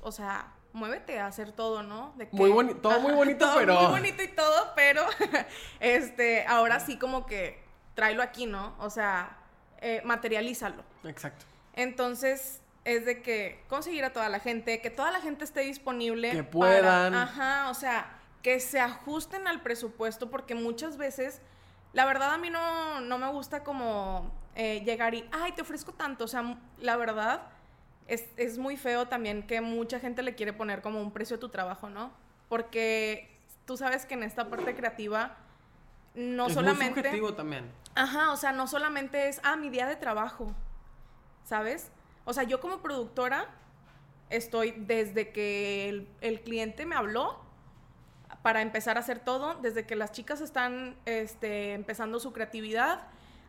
[0.03, 2.13] o sea, muévete a hacer todo, ¿no?
[2.17, 5.03] De Muy boni- todo muy bonito, todo pero- Muy bonito y todo, pero
[5.81, 7.63] este, ahora sí como que
[7.95, 8.75] tráelo aquí, ¿no?
[8.79, 9.37] O sea,
[9.81, 10.83] eh, materialízalo.
[11.05, 11.45] Exacto.
[11.75, 16.31] Entonces, es de que conseguir a toda la gente, que toda la gente esté disponible.
[16.31, 17.15] Que para- puedan.
[17.15, 21.41] ajá, o sea, que se ajusten al presupuesto, porque muchas veces,
[21.93, 25.93] la verdad a mí no, no me gusta como eh, llegar y, ay, te ofrezco
[25.93, 26.25] tanto.
[26.25, 27.43] O sea, la verdad,
[28.07, 31.41] es, es muy feo también que mucha gente le quiere poner como un precio a
[31.41, 32.13] tu trabajo, ¿no?
[32.51, 33.31] Porque
[33.65, 35.37] tú sabes que en esta parte creativa,
[36.15, 37.01] no es solamente...
[37.01, 37.71] muy subjetivo también.
[37.95, 40.53] Ajá, o sea, no solamente es, ah, mi día de trabajo,
[41.45, 41.91] ¿sabes?
[42.25, 43.49] O sea, yo como productora
[44.31, 47.45] estoy desde que el, el cliente me habló
[48.43, 53.03] para empezar a hacer todo, desde que las chicas están este, empezando su creatividad,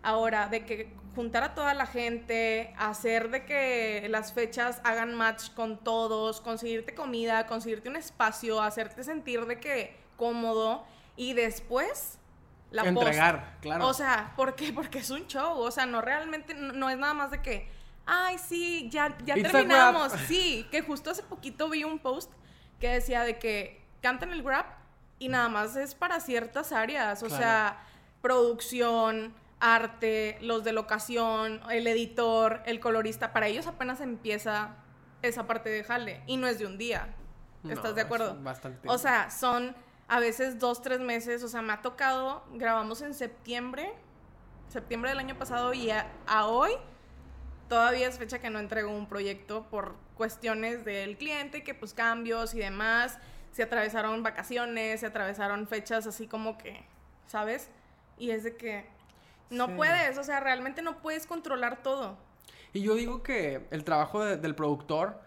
[0.03, 5.51] ahora de que juntar a toda la gente, hacer de que las fechas hagan match
[5.53, 10.85] con todos, conseguirte comida, conseguirte un espacio, hacerte sentir de que cómodo
[11.17, 12.19] y después
[12.71, 12.97] la post.
[12.97, 13.87] Entregar, claro.
[13.87, 14.71] O sea, ¿por qué?
[14.75, 15.57] Porque es un show.
[15.57, 17.69] O sea, no realmente, no, no es nada más de que,
[18.05, 20.11] ay, sí, ya, ya It's terminamos.
[20.27, 22.31] Sí, que justo hace poquito vi un post
[22.79, 24.65] que decía de que cantan el rap
[25.19, 27.23] y nada más es para ciertas áreas.
[27.23, 27.41] O Claro.
[27.43, 27.83] sea,
[28.21, 33.31] producción, arte, los de locación, el editor, el colorista.
[33.33, 34.75] Para ellos apenas empieza
[35.21, 37.13] esa parte de jale y no es de un día.
[37.63, 38.37] ¿Estás No, de acuerdo?
[38.43, 38.87] bastante.
[38.87, 39.75] O sea, son
[40.07, 41.41] a veces dos, tres meses.
[41.43, 43.91] O sea, me ha tocado, grabamos en septiembre,
[44.67, 46.71] septiembre del año pasado y a, a hoy
[47.69, 52.53] todavía es fecha que no entrego un proyecto por cuestiones del cliente, que pues cambios
[52.53, 53.17] y demás.
[53.51, 56.83] Se atravesaron vacaciones, se atravesaron fechas así como que,
[57.27, 57.69] ¿sabes?
[58.17, 58.85] Y es de que
[59.49, 59.73] no Sí.
[59.77, 62.17] puedes, o sea, realmente no puedes controlar todo.
[62.73, 65.21] Y yo digo que el trabajo de- del productor,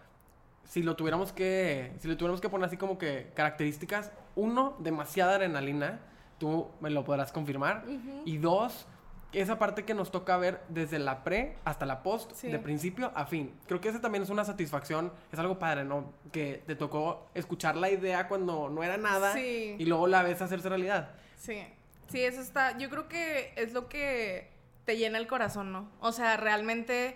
[0.65, 5.35] si lo tuviéramos que, si le tuviéramos que poner así como que características, uno, demasiada
[5.35, 5.99] adrenalina,
[6.37, 7.83] tú me lo podrás confirmar,
[8.25, 8.85] y dos,
[9.31, 13.25] esa parte que nos toca ver desde la pre hasta la post, de principio a
[13.25, 13.53] fin.
[13.67, 16.13] Creo que esa también es una satisfacción, es algo padre, ¿no?
[16.31, 20.69] Que te tocó escuchar la idea cuando no era nada y luego la ves hacerse
[20.69, 21.11] realidad.
[21.37, 21.63] Sí,
[22.07, 24.49] sí, eso está, yo creo que es lo que
[24.85, 25.89] te llena el corazón, ¿no?
[25.99, 27.15] O sea, realmente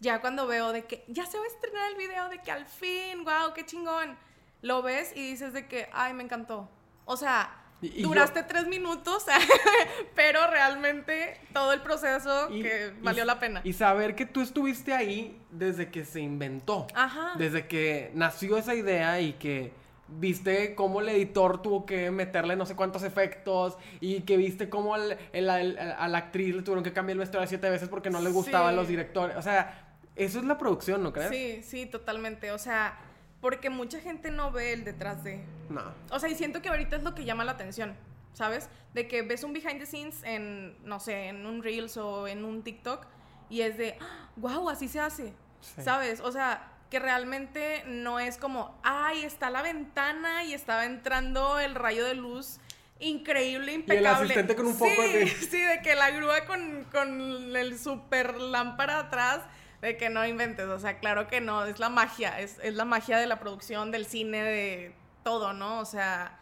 [0.00, 2.64] ya cuando veo de que ya se va a estrenar el video, de que al
[2.64, 4.16] fin, wow, qué chingón,
[4.62, 6.70] lo ves y dices de que, ay, me encantó.
[7.04, 9.24] O sea, Duraste tres minutos,
[10.14, 13.60] pero realmente todo el proceso que valió la pena.
[13.64, 16.86] Y saber que tú estuviste ahí desde que se inventó.
[16.94, 17.32] Ajá.
[17.36, 19.72] Desde que nació esa idea y que
[20.08, 24.94] viste cómo el editor tuvo que meterle no sé cuántos efectos y que viste cómo
[24.94, 28.76] a la actriz le tuvieron que cambiar el vestuario siete veces porque no le gustaban
[28.76, 29.36] los directores.
[29.36, 31.30] O sea, eso es la producción, ¿no crees?
[31.30, 32.50] Sí, sí, totalmente.
[32.52, 32.98] O sea,
[33.40, 35.44] porque mucha gente no ve el detrás de.
[35.68, 35.82] No.
[36.10, 37.96] O sea, y siento que ahorita es lo que llama la atención,
[38.32, 38.68] ¿sabes?
[38.94, 42.44] De que ves un behind the scenes en, no sé, en un Reels o en
[42.44, 43.06] un TikTok
[43.48, 43.98] y es de,
[44.36, 46.20] wow, así se hace, ¿sabes?
[46.20, 51.74] O sea, que realmente no es como, ay, está la ventana y estaba entrando el
[51.74, 52.58] rayo de luz
[53.00, 54.02] increíble, impecable.
[54.02, 57.78] Y el asistente con un foco sí, Sí, de que la grúa con, con el
[57.78, 59.40] super lámpara atrás
[59.80, 63.18] de que no inventes, o sea, claro que no, es la magia, es, la magia
[63.18, 65.80] de la producción, del cine, de todo, ¿no?
[65.80, 66.38] O sea,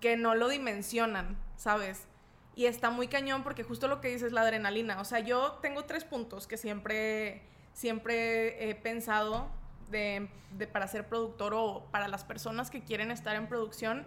[0.00, 2.06] que no lo dimensionan, ¿sabes?
[2.54, 5.00] Y está muy cañón porque justo lo que dices es la adrenalina.
[5.00, 9.48] O sea, yo tengo tres puntos que siempre, siempre he pensado
[9.90, 14.06] de, de, para ser productor o para las personas que quieren estar en producción.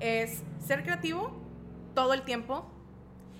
[0.00, 1.32] Es ser creativo
[1.94, 2.70] todo el tiempo.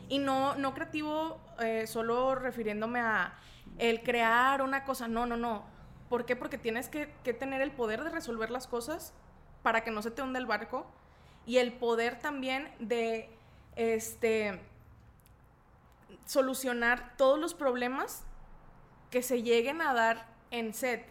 [0.08, 3.34] Y no, no creativo eh, solo refiriéndome a
[3.82, 5.08] el crear una cosa.
[5.08, 5.64] No, no, no.
[6.08, 6.36] ¿Por qué?
[6.36, 9.12] Porque tienes que, tener el poder de resolver las cosas
[9.62, 10.86] para que no se te hunda el barco
[11.46, 13.28] y el poder también de
[13.74, 14.60] este
[16.26, 18.22] solucionar todos los problemas
[19.10, 21.04] que se lleguen a dar en set,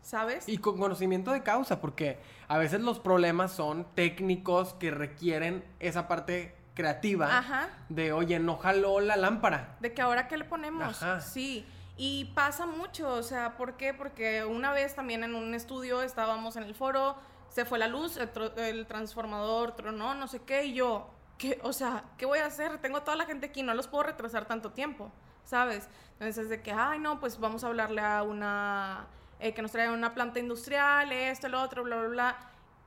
[0.00, 0.48] ¿sabes?
[0.48, 2.18] Y con conocimiento de causa, porque
[2.48, 7.68] a veces los problemas son técnicos que requieren esa parte creativa Ajá.
[7.90, 9.76] de, oye, no jaló la lámpara.
[9.80, 11.02] De que ahora qué le ponemos.
[11.02, 11.20] Ajá.
[11.20, 11.66] Sí.
[12.00, 13.92] Y pasa mucho, o sea, ¿por qué?
[13.92, 17.16] Porque una vez también en un estudio estábamos en el foro,
[17.48, 18.16] se fue la luz,
[18.56, 21.58] el, transformador tronó, no sé qué, y yo, ¿qué?
[21.64, 22.78] O sea, ¿qué voy a hacer?
[22.78, 25.10] Tengo toda la gente aquí, no los puedo retrasar tanto tiempo,
[25.42, 25.88] ¿sabes?
[26.12, 29.08] Entonces, de que, ay, no, pues vamos a hablarle a una,
[29.40, 32.38] eh, que nos traiga una planta industrial, esto, lo otro, bla, bla, bla.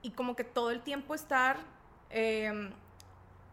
[0.04, 1.58] Y como que todo el tiempo estar,
[2.12, 2.72] em,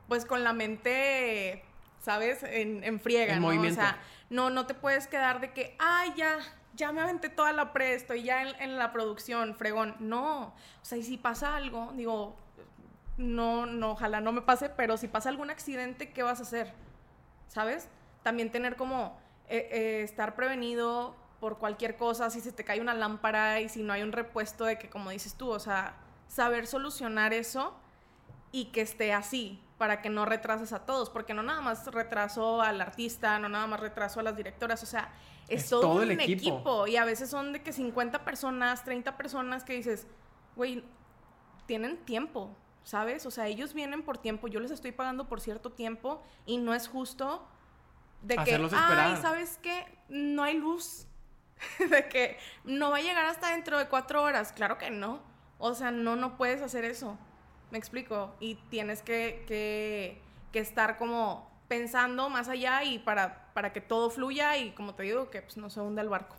[0.06, 1.64] pues con la mente,
[2.00, 2.42] ¿sabes?
[2.42, 3.48] En, en friega, en ¿no?
[3.48, 3.80] Movimiento.
[3.80, 3.98] O sea,
[4.30, 6.38] no, no te puedes quedar de que, ay, ya,
[6.74, 9.96] ya me aventé toda la pre, estoy ya en, la producción, fregón.
[9.98, 12.36] No, o sea, y si pasa algo, digo,
[13.16, 16.72] no, no, ojalá no me pase, pero si pasa algún accidente, ¿qué vas a hacer?
[17.48, 17.88] ¿Sabes?
[18.22, 22.94] También tener como eh, eh, estar prevenido por cualquier cosa, si se te cae una
[22.94, 26.66] lámpara y si no hay un repuesto de que, como dices tú, o sea, saber
[26.66, 27.74] solucionar eso
[28.52, 32.60] y que esté así, para que no retrases a todos, porque no nada más retraso
[32.60, 35.12] al artista, no nada más retraso a las directoras, o sea,
[35.46, 36.86] es, todo, un equipo.
[36.86, 40.06] Y a veces son de que 50 personas, 30 personas que dices,
[40.56, 40.84] güey,
[41.66, 43.24] tienen tiempo, ¿sabes?
[43.24, 46.74] O sea, ellos vienen por tiempo, yo les estoy pagando por cierto tiempo y no
[46.74, 47.46] es justo
[48.22, 49.86] de que, ay, ¿sabes qué?
[50.08, 51.06] No hay luz.
[51.90, 54.52] de que no va a llegar hasta dentro de cuatro horas.
[54.52, 55.22] Claro que no.
[55.58, 57.18] O sea, no, no puedes hacer eso.
[57.70, 58.34] Me explico.
[58.40, 60.20] Y tienes que, que,
[60.58, 65.30] estar como pensando más allá y para, para que todo fluya y como te digo,
[65.30, 66.34] que pues, no se hunda el barco.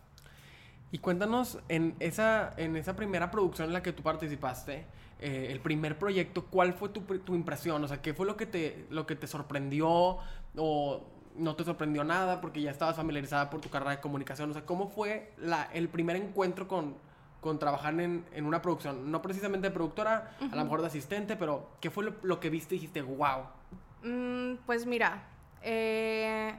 [0.91, 4.85] Y cuéntanos, en esa, en esa primera producción en la que tú participaste,
[5.21, 7.83] eh, el primer proyecto, ¿cuál fue tu, tu, impresión?
[7.83, 10.17] O sea, ¿qué fue lo que, te, lo que te sorprendió
[10.55, 14.49] o no te sorprendió nada porque ya estabas familiarizada por tu carrera de comunicación?
[14.49, 16.95] O sea, ¿cómo fue la, el primer encuentro con,
[17.41, 21.35] con trabajar en, en, una producción, no precisamente de productora, a lo mejor de asistente,
[21.35, 23.45] pero ¿qué fue lo, que viste y dijiste, wow?
[24.03, 25.23] Mm, pues mira,
[25.61, 26.57] eh,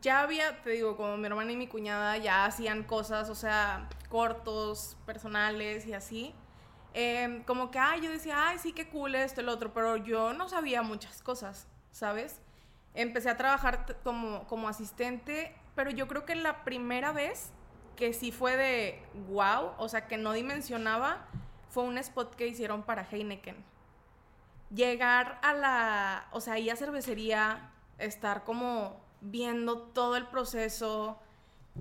[0.00, 3.88] ya había, te digo, como mi hermana y mi cuñada ya hacían cosas, o sea,
[4.08, 6.34] cortos, personales y así.
[6.94, 10.32] Em, como que, ay, yo decía, ay, sí, qué cool esto, el otro, pero yo
[10.32, 12.40] no sabía muchas cosas, ¿sabes?
[12.94, 17.50] Empecé a trabajar como, como asistente, pero yo creo que la primera vez
[17.96, 21.26] que sí fue de wow, o sea, que no dimensionaba,
[21.70, 23.56] fue un spot que hicieron para Heineken.
[24.74, 31.18] Llegar a la, o sea, ahí a cervecería, estar como viendo todo el proceso,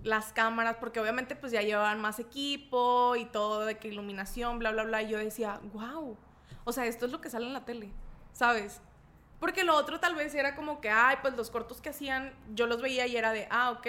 [0.04, 4.72] las cámaras, porque obviamente pues ya llevaban más equipo y todo de que iluminación, bla,
[4.72, 6.18] bla, bla, y yo decía, wow,
[6.64, 7.92] o sea, esto es lo que sale en la tele,
[8.34, 8.82] ¿sabes?
[9.40, 12.68] Porque lo otro tal vez era como que, ay, pues los cortos que hacían, yo
[12.68, 13.88] los veía y era de, ah, ok,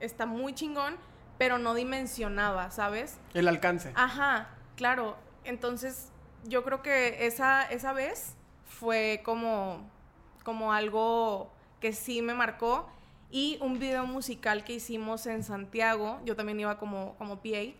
[0.00, 0.96] está muy chingón,
[1.38, 3.18] pero no dimensionaba, ¿sabes?
[3.34, 3.92] El alcance.
[3.94, 5.16] Ajá, claro.
[5.44, 6.10] Entonces,
[6.44, 9.88] yo creo que esa, esa vez fue como,
[10.42, 12.88] como algo que sí me marcó.
[13.30, 17.74] Y un video musical que hicimos en Santiago, yo también iba como, como PA,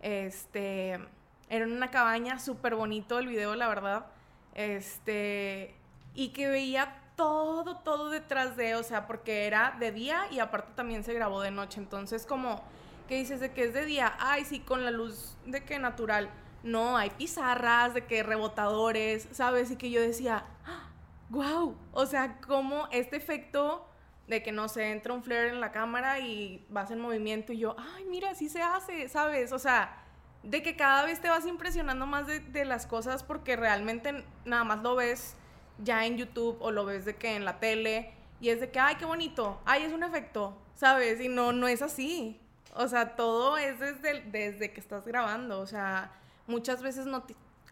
[0.00, 1.00] este,
[1.48, 4.06] era en una cabaña, súper bonito el video, la verdad,
[4.54, 5.74] este,
[6.14, 10.72] y que veía todo, todo detrás de, o sea, porque era de día y aparte
[10.76, 12.62] también se grabó de noche, entonces como
[13.10, 16.30] que dices de que es de día, ay, sí, con la luz de que natural,
[16.62, 19.72] no, hay pizarras, de que rebotadores, ¿sabes?
[19.72, 20.44] Y que yo decía,
[21.28, 23.84] wow, o sea, como este efecto
[24.28, 27.58] de que no se entra un flare en la cámara y vas en movimiento y
[27.58, 29.50] yo, ay, mira, así se hace, ¿sabes?
[29.50, 30.04] O sea,
[30.44, 34.82] de que cada vez te vas impresionando más de, las cosas porque realmente nada más
[34.84, 35.34] lo ves
[35.82, 38.78] ya en YouTube o lo ves de que en la tele y es de que,
[38.78, 41.20] ay, qué bonito, ay, es un efecto, ¿sabes?
[41.20, 42.40] Y no, no es así.
[42.74, 45.60] O sea, todo es desde, desde que estás grabando.
[45.60, 46.12] O sea,
[46.46, 47.24] muchas veces no,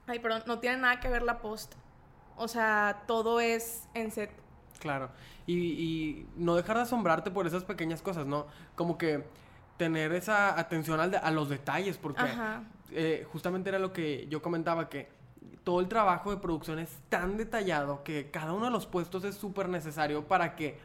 [0.07, 1.75] ay, perdón, no tiene nada que ver la post.
[2.37, 4.31] O sea, todo es en set.
[4.79, 5.11] Claro.
[5.47, 8.47] Y, no dejar de asombrarte por esas pequeñas cosas, ¿no?
[8.75, 9.25] Como que
[9.77, 12.23] tener esa atención al a los detalles, porque
[12.91, 15.09] eh, justamente era lo que yo comentaba, que
[15.65, 19.35] todo el trabajo de producción es tan detallado que cada uno de los puestos es
[19.35, 20.79] súper necesario para que,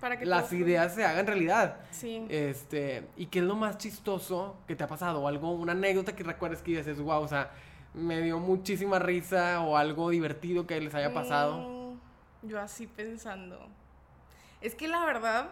[0.00, 1.76] para que las ideas se hagan realidad.
[1.90, 2.26] Sí.
[2.28, 6.24] Este, y qué es lo más chistoso que te ha pasado, algo, una anécdota que
[6.24, 7.50] recuerdes que dices, wow, o sea,
[7.92, 11.58] me dio muchísima risa o algo divertido que les haya pasado.
[11.58, 13.68] Mm, yo así pensando.
[14.60, 15.50] Es que la verdad,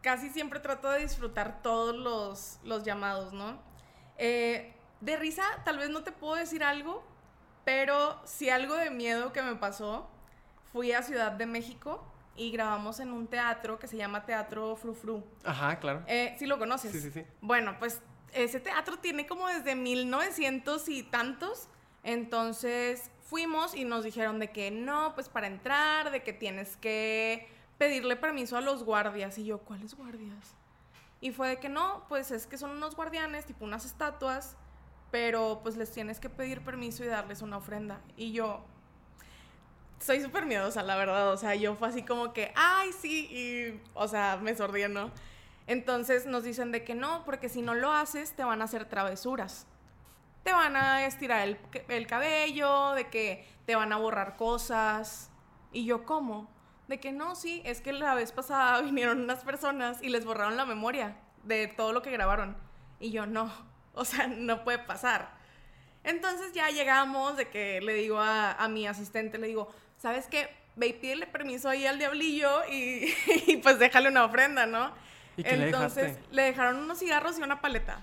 [0.00, 3.58] casi siempre trato de disfrutar todos los, llamados, ¿no?
[4.18, 7.02] Eh, de risa, tal vez no te puedo decir algo,
[7.64, 10.08] pero sí algo de miedo que me pasó.
[10.72, 15.22] Fui a Ciudad de México y grabamos en un teatro que se llama Teatro Frufru.
[15.44, 16.02] Ajá, claro.
[16.06, 16.92] Eh, sí lo conoces.
[16.92, 17.24] Sí, sí, sí.
[17.40, 18.00] Bueno, pues
[18.32, 21.68] ese teatro tiene como desde 1900 y tantos.
[22.02, 27.48] Entonces fuimos y nos dijeron de que no, pues para entrar, de que tienes que
[27.78, 29.38] pedirle permiso a los guardias.
[29.38, 30.54] Y yo, ¿cuáles guardias?
[31.20, 34.56] Y fue de que no, pues es que son unos guardianes, tipo unas estatuas,
[35.10, 38.00] pero pues les tienes que pedir permiso y darles una ofrenda.
[38.16, 38.64] Y yo,
[40.02, 41.32] soy súper miedosa, la verdad.
[41.32, 45.10] O sea, yo fue así como que, ay, sí, y, o sea, me sordí, ¿no?
[45.66, 48.84] Entonces nos dicen de que no, porque si no lo haces, te van a hacer
[48.86, 49.66] travesuras.
[50.42, 55.30] Te van a estirar el, el cabello, de que te van a borrar cosas.
[55.72, 56.50] Y yo, ¿cómo?
[56.88, 60.56] De que no, sí, es que la vez pasada vinieron unas personas y les borraron
[60.56, 62.56] la memoria de todo lo que grabaron.
[62.98, 63.52] Y yo, no,
[63.94, 65.42] o sea, no puede pasar.
[66.04, 69.68] Entonces ya llegamos de que le digo a, mi asistente, le digo,
[70.02, 70.50] ¿sabes qué?
[70.74, 73.14] Ve y pídele permiso ahí al diablillo y,
[73.62, 74.92] pues déjale una ofrenda, ¿no?
[75.36, 78.02] ¿Y qué Entonces le, dejaron unos cigarros y una paleta.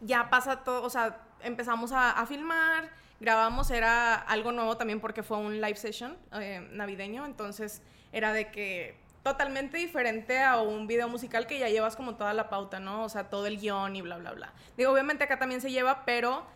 [0.00, 5.22] Ya pasa todo, o sea, empezamos a, a filmar grabamos era algo nuevo también porque
[5.22, 11.08] fue un live session eh, navideño, entonces era de que totalmente diferente a un video
[11.08, 13.04] musical que ya llevas como toda la pauta, ¿no?
[13.04, 14.52] O sea, todo el guion y bla, bla, bla.
[14.76, 16.46] Digo, obviamente acá también se lleva, pero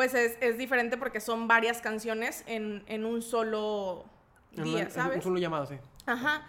[0.00, 4.06] pues es, es diferente porque son varias canciones en, en un solo
[4.52, 5.16] día, ¿sabes?
[5.16, 5.74] un solo llamado, sí.
[6.06, 6.48] Ajá.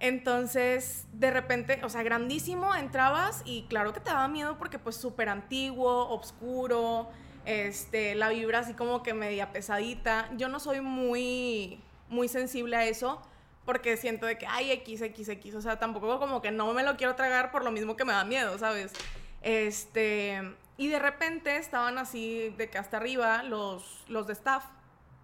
[0.00, 4.96] Entonces, de repente, o sea, grandísimo, entrabas y claro que te daba miedo porque pues
[4.96, 7.08] súper antiguo, oscuro,
[7.44, 10.28] este, la vibra así como que media pesadita.
[10.36, 13.22] Yo no soy muy, muy sensible a eso
[13.64, 16.82] porque siento de que, ay, X, X, X, o sea, tampoco como que no me
[16.82, 18.92] lo quiero tragar por lo mismo que me da miedo, ¿sabes?
[19.40, 20.42] Este,
[20.78, 24.64] y de repente estaban así de que hasta arriba los, los de staff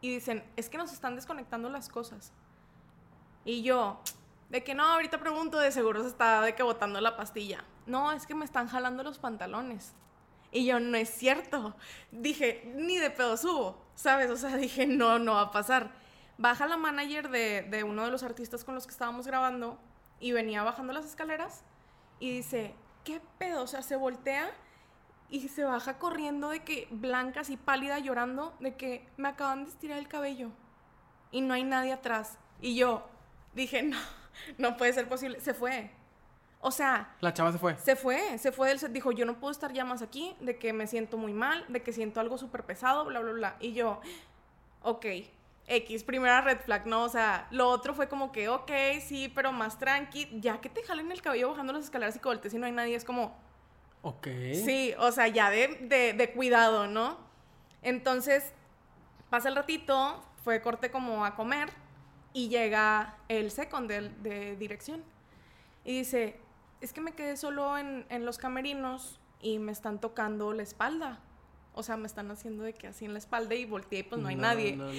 [0.00, 2.32] y dicen, es que nos están desconectando las cosas.
[3.44, 4.00] Y yo,
[4.50, 7.64] de que no, ahorita pregunto, de seguro se está de que botando la pastilla.
[7.86, 9.94] No, es que me están jalando los pantalones.
[10.50, 11.76] Y yo, no es cierto.
[12.10, 14.30] Dije, ni de pedo subo, ¿sabes?
[14.30, 15.92] O sea, dije, no, no va a pasar.
[16.36, 19.78] Baja la manager de, de uno de los artistas con los que estábamos grabando
[20.18, 21.62] y venía bajando las escaleras
[22.18, 22.74] y dice,
[23.04, 23.62] ¿qué pedo?
[23.62, 24.50] O sea, se voltea
[25.30, 29.70] y se baja corriendo de que blanca, así pálida, llorando, de que me acaban de
[29.70, 30.50] estirar el cabello
[31.30, 32.38] y no hay nadie atrás.
[32.60, 33.08] Y yo
[33.54, 33.98] dije, no,
[34.58, 35.40] no puede ser posible.
[35.40, 35.90] Se fue.
[36.60, 37.14] O sea...
[37.20, 37.76] La chava se fue.
[37.78, 38.92] Se fue, se fue del set.
[38.92, 41.82] Dijo, yo no puedo estar ya más aquí, de que me siento muy mal, de
[41.82, 43.56] que siento algo súper pesado, bla, bla, bla.
[43.60, 44.00] Y yo,
[44.82, 45.06] ok,
[45.66, 47.02] X, primera red flag, ¿no?
[47.02, 48.70] O sea, lo otro fue como que, ok,
[49.00, 50.28] sí, pero más tranqui.
[50.40, 52.72] Ya que te jalen el cabello bajando las escaleras y que voltees y no hay
[52.72, 53.36] nadie, es como...
[54.04, 54.28] Ok.
[54.52, 57.16] Sí, o sea, ya de, de, de cuidado, ¿no?
[57.80, 58.52] Entonces,
[59.30, 61.70] pasa el ratito, fue corte como a comer
[62.34, 65.02] y llega el second de, de dirección.
[65.84, 66.38] Y dice,
[66.82, 71.20] es que me quedé solo en, en los camerinos y me están tocando la espalda.
[71.76, 74.20] O sea, me están haciendo de que así en la espalda y volteé y pues
[74.20, 74.76] no hay nadie.
[74.76, 74.92] no, no.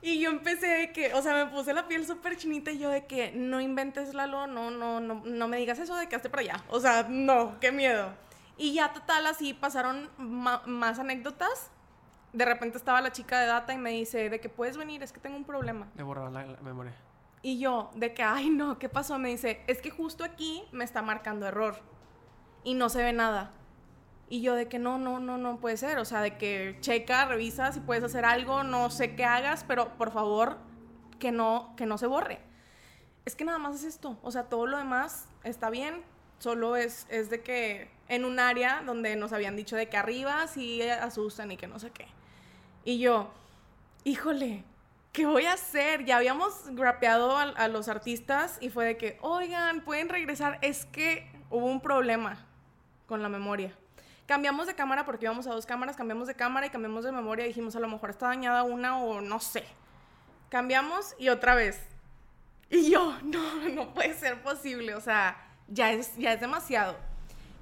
[0.00, 2.90] Y yo empecé de que, o sea, me puse la piel súper chinita y yo
[2.90, 6.30] de que no inventes Lalo, no, no, no, no me digas eso de que hazte
[6.30, 6.64] para allá.
[6.68, 8.12] O sea, no, qué miedo.
[8.60, 11.70] Y ya total, así pasaron más anécdotas.
[12.34, 15.12] De repente estaba la chica de data y me dice de que puedes venir, es
[15.12, 15.88] que tengo un problema.
[15.96, 16.92] Le borraron la, la memoria.
[17.40, 19.18] Y yo, de que, ay, no, ¿qué pasó?
[19.18, 21.76] Me dice, es que justo aquí me está marcando error
[22.62, 23.50] y no se ve nada.
[24.28, 25.96] Y yo de que no, no, no, no puede ser.
[25.96, 29.96] O sea, de que checa, revisa si puedes hacer algo, no sé qué hagas, pero
[29.96, 30.58] por favor,
[31.18, 32.42] que no, que no se borre.
[33.24, 34.18] Es que nada más es esto.
[34.22, 36.04] O sea, todo lo demás está bien.
[36.40, 40.46] Solo es, es de que en un área donde nos habían dicho de que arriba
[40.46, 42.06] sí asustan y que no sé qué.
[42.82, 43.30] Y yo,
[44.04, 44.64] híjole,
[45.12, 46.06] ¿qué voy a hacer?
[46.06, 50.58] Ya habíamos grapeado a, a los artistas y fue de que, oigan, pueden regresar.
[50.62, 52.46] Es que hubo un problema
[53.06, 53.76] con la memoria.
[54.24, 57.44] Cambiamos de cámara porque íbamos a dos cámaras, cambiamos de cámara y cambiamos de memoria.
[57.44, 59.64] Dijimos, a lo mejor está dañada una o no sé.
[60.48, 61.78] Cambiamos y otra vez.
[62.70, 64.94] Y yo, no, no puede ser posible.
[64.94, 66.96] O sea, ya es, ya es demasiado.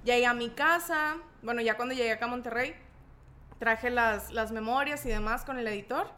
[0.05, 2.75] Llegué a mi casa, bueno, ya cuando llegué acá a Monterrey,
[3.59, 6.09] traje las, las memorias y demás con el editor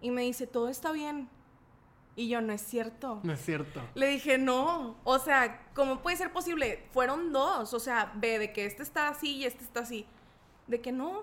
[0.00, 1.28] y me dice, todo está bien.
[2.14, 3.20] Y yo, no es cierto.
[3.22, 3.80] No es cierto.
[3.94, 6.86] Le dije, no, o sea, ¿cómo puede ser posible?
[6.92, 10.06] Fueron dos, o sea, ve de que este está así y este está así.
[10.66, 11.22] De que no.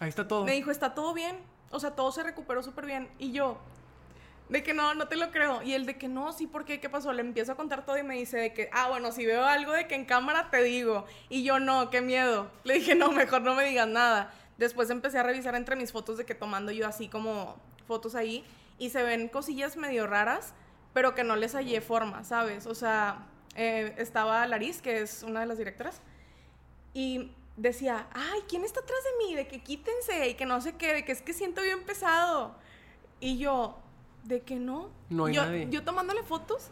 [0.00, 0.44] Ahí está todo.
[0.44, 1.38] Me dijo, está todo bien,
[1.70, 3.08] o sea, todo se recuperó súper bien.
[3.18, 3.58] Y yo,
[4.48, 5.62] de que no, no te lo creo.
[5.62, 6.80] Y él de que no, sí, ¿por qué?
[6.80, 7.12] ¿Qué pasó?
[7.12, 9.72] Le empiezo a contar todo y me dice de que, ah, bueno, si veo algo
[9.72, 11.04] de que en cámara te digo.
[11.28, 12.50] Y yo, no, qué miedo.
[12.64, 14.32] Le dije, no, mejor no me digas nada.
[14.58, 18.44] Después empecé a revisar entre mis fotos de que tomando yo así como fotos ahí
[18.78, 20.54] y se ven cosillas medio raras,
[20.92, 22.66] pero que no les hallé forma, ¿sabes?
[22.66, 26.00] O sea, eh, estaba Laris, que es una de las directoras,
[26.94, 29.34] y decía, ay, ¿quién está atrás de mí?
[29.34, 32.54] De que quítense y que no sé qué, de que es que siento bien pesado.
[33.20, 33.78] Y yo,
[34.28, 34.90] de que no.
[35.10, 35.66] No hay yo, nadie.
[35.70, 36.68] yo tomándole fotos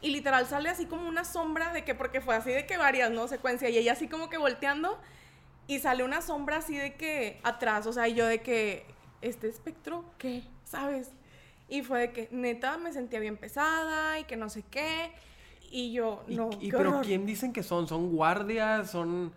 [0.00, 3.10] y literal sale así como una sombra de que, porque fue así de que varias,
[3.10, 3.26] ¿no?
[3.28, 4.98] Secuencia, y ella así como que volteando
[5.66, 8.86] y sale una sombra así de que atrás, o sea, y yo de que,
[9.20, 10.42] ¿este espectro qué?
[10.64, 11.10] ¿Sabes?
[11.68, 15.12] Y fue de que neta me sentía bien pesada y que no sé qué.
[15.70, 17.86] Y yo, ¿Y- no, y, pero quién dicen que son?
[17.86, 18.90] ¿Son guardias?
[18.90, 19.32] ¿Son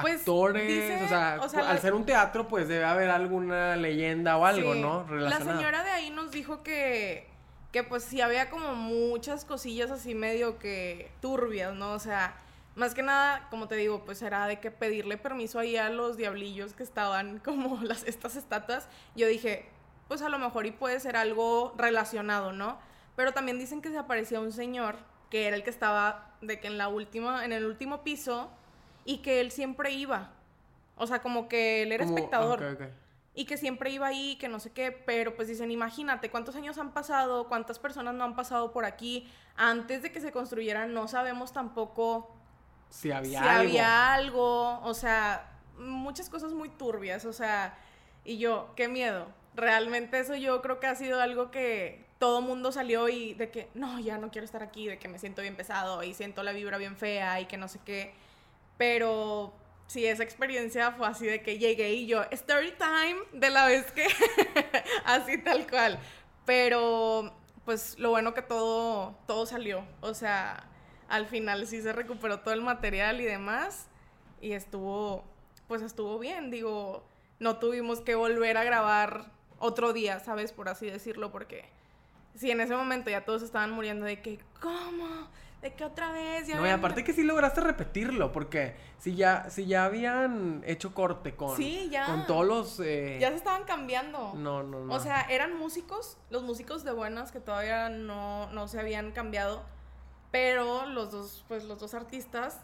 [0.00, 0.66] Pues, actores?
[0.66, 4.36] dice- o sea, o sea, al la- ser un teatro, pues debe haber alguna leyenda
[4.36, 4.80] o algo, Sí.
[4.80, 5.02] ¿no?
[5.02, 5.58] La Relacionado.
[5.58, 7.28] señora de ahí nos dijo que,
[7.72, 11.92] que pues sí había como muchas cosillas así medio que turbias, ¿no?
[11.92, 12.34] O sea,
[12.74, 16.16] más que nada, como te digo, pues era de que pedirle permiso ahí a los
[16.16, 18.88] diablillos que estaban como las, estas estatuas.
[19.14, 19.68] Yo dije,
[20.08, 22.78] pues a lo mejor y puede ser algo relacionado, ¿no?
[23.16, 24.96] Pero también dicen que se aparecía un señor
[25.30, 28.50] que era el que estaba de que en la última, en el último piso
[29.04, 30.30] y que él siempre iba.
[30.96, 32.88] O sea, como que él era Como- espectador ok, ok.
[33.34, 36.78] y que siempre iba ahí, que no sé qué, pero pues dicen, imagínate cuántos años
[36.78, 41.08] han pasado, cuántas personas no han pasado por aquí, antes de que se construyeran no
[41.08, 42.32] sabemos tampoco
[42.90, 43.60] Si había si algo.
[43.60, 47.76] había algo, o sea, muchas cosas muy turbias, o sea,
[48.24, 49.26] y yo, qué miedo.
[49.56, 53.68] Realmente eso yo creo que ha sido algo que todo mundo salió y de que,
[53.74, 56.52] no, ya no quiero estar aquí, de que me siento bien pesado y siento la
[56.52, 58.14] vibra bien fea y que no sé qué.
[58.76, 59.54] Pero
[59.86, 63.90] sí, esa experiencia fue así de que llegué y yo, story time de la vez
[63.92, 64.06] que,
[65.04, 65.98] así tal cual.
[66.44, 67.32] Pero,
[67.64, 69.84] pues lo bueno que todo, todo salió.
[70.00, 70.68] O sea,
[71.08, 73.88] al final sí se recuperó todo el material y demás.
[74.40, 75.24] Y estuvo,
[75.68, 76.50] pues estuvo bien.
[76.50, 77.04] Digo,
[77.38, 80.52] no tuvimos que volver a grabar otro día, ¿sabes?
[80.52, 81.64] Por así decirlo, porque
[82.34, 85.28] si en ese momento ya todos estaban muriendo de que, ¿cómo?
[85.64, 86.46] ¿De que otra vez?
[86.46, 90.92] Ya No, y aparte que sí lograste repetirlo, porque si ya, si ya habían hecho
[90.92, 92.04] corte con, Sí, ya.
[92.04, 92.80] con todos los...
[92.80, 94.34] eh, Ya se estaban cambiando.
[94.34, 94.94] No, no, no.
[94.94, 99.64] O sea, eran músicos, los músicos de buenas que todavía no, no se habían cambiado,
[100.30, 102.60] pero los dos, pues los dos artistas,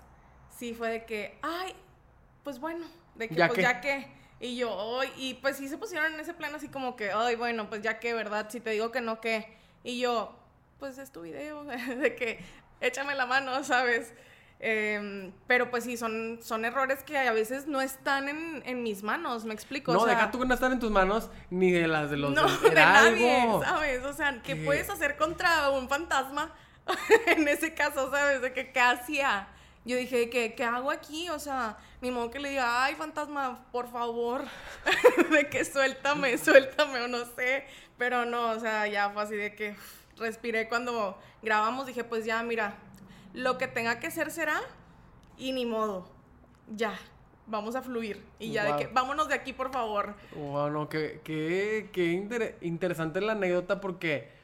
[0.59, 1.75] sí fue de que, ay,
[2.45, 2.85] pues bueno,
[3.15, 3.63] de que Ya pues que.
[3.63, 4.09] ya que.
[4.41, 7.71] Y yo, y pues sí se pusieron en ese plan así como que, ay, bueno,
[7.71, 8.51] pues ya que, ¿verdad?
[8.51, 9.57] Si te digo que no, ¿qué?
[9.85, 10.35] Y yo,
[10.79, 12.41] pues es tu video, de que
[12.81, 14.13] échame la mano, ¿sabes?
[14.63, 19.03] Em, pero pues sí, son, son errores que a veces no están en, en mis
[19.03, 19.91] manos, me explico.
[19.93, 22.19] no, o sea, deja tú que no están en tus manos ni de las de
[22.19, 23.43] los no, de nadie.
[23.63, 24.05] ¿sabes?
[24.05, 26.55] O sea, ¿qué puedes hacer contra un fantasma?
[27.27, 28.43] en ese caso, ¿sabes?
[28.43, 29.49] De que, ¿qué hacía?
[29.87, 31.31] Yo dije, ¿qué, ¿qué hago aquí?
[31.31, 34.45] O sea, ni modo que le diga, ay, fantasma, por favor,
[35.31, 37.65] de que suéltame, suéltame, o no sé.
[37.97, 39.75] Pero no, o sea, ya fue así de que
[40.21, 42.77] respiré cuando grabamos, dije, pues ya, mira,
[43.35, 44.61] lo que tenga que ser será
[45.37, 46.09] y ni modo,
[46.75, 46.99] ya,
[47.47, 48.25] vamos a fluir.
[48.39, 50.15] Y ya de que, vámonos de aquí, por favor.
[50.37, 52.13] Bueno, qué, qué, qué
[52.61, 54.41] interesante la anécdota porque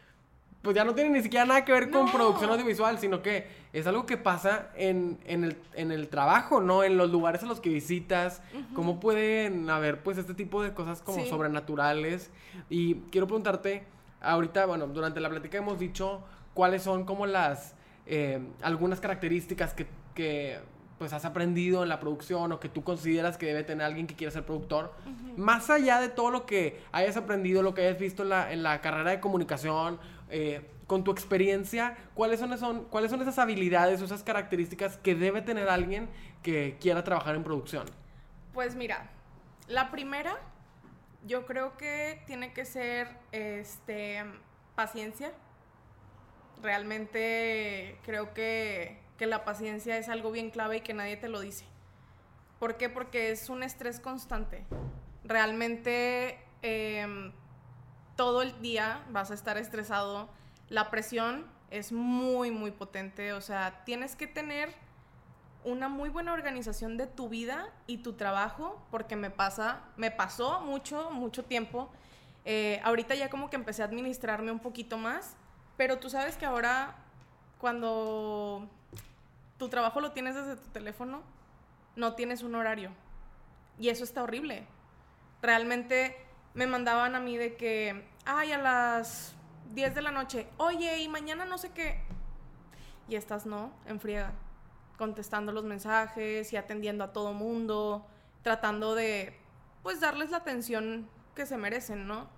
[0.66, 3.86] pues ya no tiene ni siquiera nada que ver con producción audiovisual, sino que es
[3.86, 6.82] algo que pasa en, el, trabajo, ¿no?
[6.82, 8.42] En los lugares a los que visitas,
[8.74, 12.32] cómo pueden haber pues este tipo de cosas como sobrenaturales.
[12.68, 13.84] Y quiero preguntarte,
[14.20, 16.22] ahorita, bueno, durante la plática hemos dicho
[16.54, 17.74] cuáles son como las,
[18.06, 20.58] eh, algunas características que, que
[20.98, 24.14] pues has aprendido en la producción o que tú consideras que debe tener alguien que
[24.14, 24.94] quiera ser productor,
[25.36, 28.62] más allá de todo lo que hayas aprendido, lo que hayas visto en la, en
[28.62, 29.98] la carrera de comunicación,
[30.30, 35.14] eh, con tu experiencia, ¿cuáles son, son, ¿cuáles son esas habilidades o esas características que
[35.14, 36.08] debe tener alguien
[36.42, 37.86] que quiera trabajar en producción?
[38.54, 39.10] Pues mira,
[39.68, 40.38] la primera,
[41.26, 44.24] yo creo que tiene que ser este,
[44.74, 45.32] paciencia.
[46.62, 51.40] Realmente creo que que la paciencia es algo bien clave y que nadie te lo
[51.40, 51.64] dice.
[52.58, 52.88] ¿Por qué?
[52.88, 54.64] Porque es un estrés constante.
[55.24, 57.32] Realmente em,
[58.16, 60.28] todo el día vas a estar estresado.
[60.68, 63.32] La presión es muy, muy potente.
[63.32, 64.74] O sea, tienes que tener
[65.66, 70.60] una muy buena organización de tu vida y tu trabajo, porque me pasa, me pasó
[70.60, 71.90] mucho, mucho tiempo.
[72.44, 75.34] Eh, ahorita ya como que empecé a administrarme un poquito más,
[75.76, 76.94] pero tú sabes que ahora
[77.58, 78.68] cuando
[79.58, 81.22] tu trabajo lo tienes desde tu teléfono,
[81.96, 82.92] no tienes un horario.
[83.76, 84.68] Y eso está horrible.
[85.42, 86.16] Realmente
[86.54, 89.34] me mandaban a mí de que, ay, a las
[89.74, 92.00] 10 de la noche, oye, y mañana no sé qué.
[93.08, 94.32] Y estás, no, en friega,
[94.96, 98.06] contestando los mensajes y atendiendo a todo mundo,
[98.42, 99.38] tratando de,
[99.82, 102.28] pues, darles la atención que se merecen, ¿no?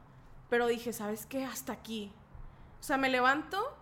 [0.51, 1.45] Pero dije, ¿sabes qué?
[1.45, 2.13] Hasta aquí.
[2.81, 3.77] O sea, me levanto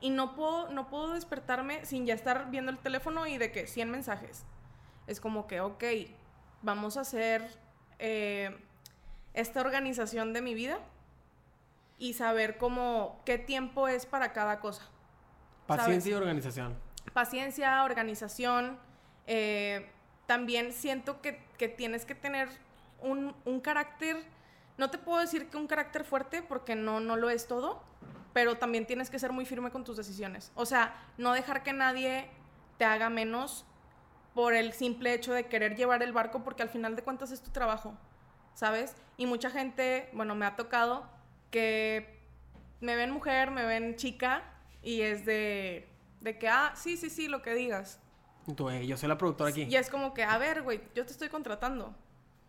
[0.00, 3.66] y no puedo, no puedo despertarme sin ya estar viendo el teléfono y de que
[3.66, 4.44] 100 mensajes.
[5.06, 5.84] Es como que, ok,
[6.62, 7.48] vamos a hacer
[7.98, 8.56] eh,
[9.34, 10.78] esta organización de mi vida
[11.98, 14.82] y saber cómo, qué tiempo es para cada cosa.
[15.66, 16.87] Paciencia y organización.
[17.12, 18.78] Paciencia, organización.
[19.26, 19.90] Eh,
[20.26, 22.48] también siento que, que, tienes que tener
[23.00, 24.16] un, un carácter,
[24.76, 27.82] no te puedo decir que un carácter fuerte porque no, no lo es todo,
[28.32, 30.52] pero también tienes que ser muy firme con tus decisiones.
[30.54, 32.28] O sea, no dejar que nadie
[32.76, 33.64] te haga menos
[34.34, 37.40] por el simple hecho de querer llevar el barco, porque al final de cuentas es
[37.42, 37.94] tu trabajo,
[38.54, 38.94] ¿sabes?
[39.16, 41.04] Y mucha gente, bueno, me ha tocado
[41.50, 42.20] que
[42.80, 44.44] me ven mujer, me ven chica,
[44.82, 45.88] y es de,
[46.20, 48.00] de que, ah, sí, sí, sí, lo que digas.
[48.56, 49.64] Tú, eh, yo soy la productora aquí.
[49.64, 51.94] Y es como que, a ver, güey, yo te estoy contratando,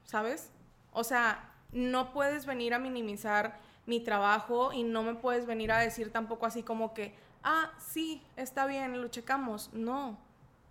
[0.05, 0.51] ¿sabes?
[0.91, 5.79] O sea, no puedes venir a minimizar mi trabajo y no me puedes venir a
[5.79, 9.73] decir tampoco así como que, ah, sí, está bien, lo checamos.
[9.73, 10.17] No.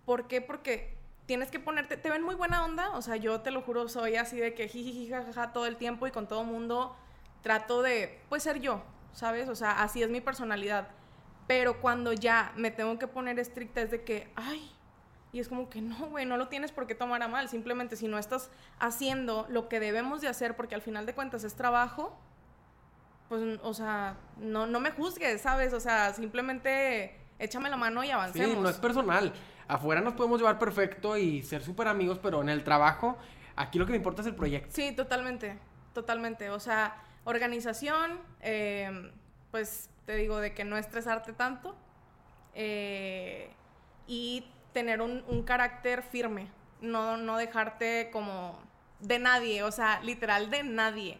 [0.05, 0.41] ¿Por qué?
[0.41, 3.87] Porque tienes que ponerte, te ven muy buena onda, o sea, yo te lo juro,
[3.87, 6.95] soy así de que jiji, jajaja todo el tiempo y con todo mundo
[7.43, 8.81] trato de, pues, ser yo,
[9.13, 9.47] ¿sabes?
[9.47, 10.87] O sea, así es mi personalidad.
[11.49, 14.71] Pero cuando ya me tengo que poner estricta es de que, ay,
[15.31, 17.49] y es como que no, güey, no lo tienes por qué tomar a mal.
[17.49, 21.43] Simplemente si no estás haciendo lo que debemos de hacer, porque al final de cuentas
[21.43, 22.15] es trabajo,
[23.29, 25.73] pues, o sea, no, no me juzgues, ¿sabes?
[25.73, 28.55] O sea, simplemente échame la mano y avancemos.
[28.55, 29.33] Sí, no es personal.
[29.67, 33.17] Afuera nos podemos llevar perfecto y ser súper amigos, pero en el trabajo,
[33.55, 34.69] aquí lo que me importa es el proyecto.
[34.71, 35.57] Sí, totalmente,
[35.95, 36.51] totalmente.
[36.51, 39.11] O sea, organización, em,
[39.49, 41.75] pues te digo, de que no estresarte tanto
[42.55, 43.51] eh,
[44.07, 44.43] y
[44.73, 46.47] tener un, un carácter firme,
[46.81, 48.57] no, no dejarte como
[49.01, 51.19] de nadie, o sea, literal de nadie.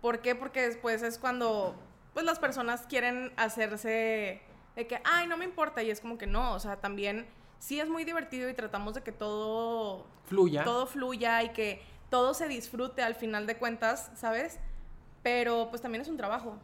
[0.00, 0.36] ¿Por qué?
[0.36, 1.74] Porque después es cuando
[2.14, 4.40] pues las personas quieren hacerse
[4.76, 7.26] de que, ay, no me importa, y es como que no, o sea, también
[7.58, 10.62] sí es muy divertido y tratamos de que todo fluya.
[10.62, 14.60] Todo fluya y que todo se disfrute al final de cuentas, ¿sabes?
[15.24, 16.56] Pero pues también es un trabajo.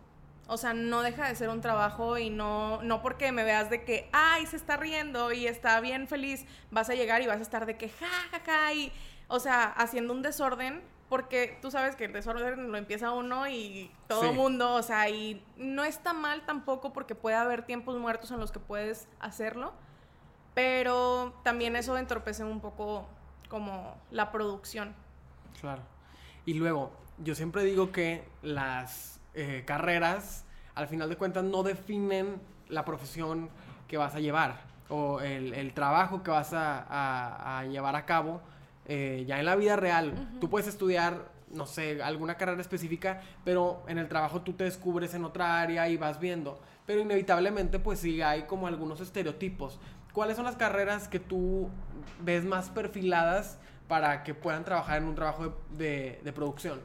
[0.46, 3.84] O sea, no deja de ser un trabajo y no, no porque me veas de
[3.84, 7.42] que, ay, se está riendo y está bien feliz, vas a llegar y vas a
[7.42, 8.92] estar de que, ja, ja, ja, y,
[9.28, 13.90] o sea, haciendo un desorden porque tú sabes que el desorden lo empieza uno y
[14.08, 18.30] todo el mundo, o sea, y no está mal tampoco porque puede haber tiempos muertos
[18.30, 19.72] en los que puedes hacerlo,
[20.54, 23.06] pero también eso entorpece un poco
[23.48, 24.94] como la producción.
[25.60, 25.82] Claro.
[26.46, 32.40] Y luego, yo siempre digo que las eh, carreras, al final de cuentas, no definen
[32.68, 33.50] la profesión
[33.88, 38.40] que vas a llevar o el, trabajo que vas a llevar a cabo
[38.86, 43.84] eh, ya en la vida real, tú puedes estudiar no sé, alguna carrera específica, pero
[43.86, 46.58] en el trabajo tú te descubres en otra área y vas viendo.
[46.84, 49.78] Pero inevitablemente, pues sí hay como algunos estereotipos.
[50.12, 51.70] ¿Cuáles son las carreras que tú
[52.20, 56.80] ves más perfiladas para que puedan trabajar en un trabajo de, de, producción?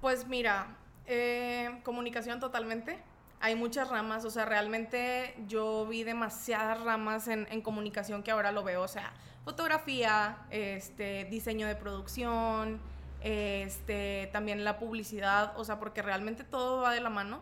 [0.00, 0.68] Pues mira,
[1.06, 2.98] eh, comunicación totalmente.
[3.40, 8.64] Hay muchas ramas, o sea, realmente yo vi demasiadas ramas en, comunicación que ahora lo
[8.64, 9.12] veo, o sea,
[9.44, 12.80] fotografía, este, diseño de producción,
[13.22, 17.40] este, también la publicidad, o sea, porque realmente todo va de la mano.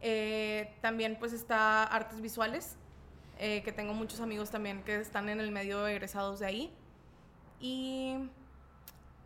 [0.00, 2.76] Eh, también pues está artes visuales,
[3.38, 6.72] eh, que tengo muchos amigos también que están en el medio egresados de ahí.
[7.60, 8.16] Y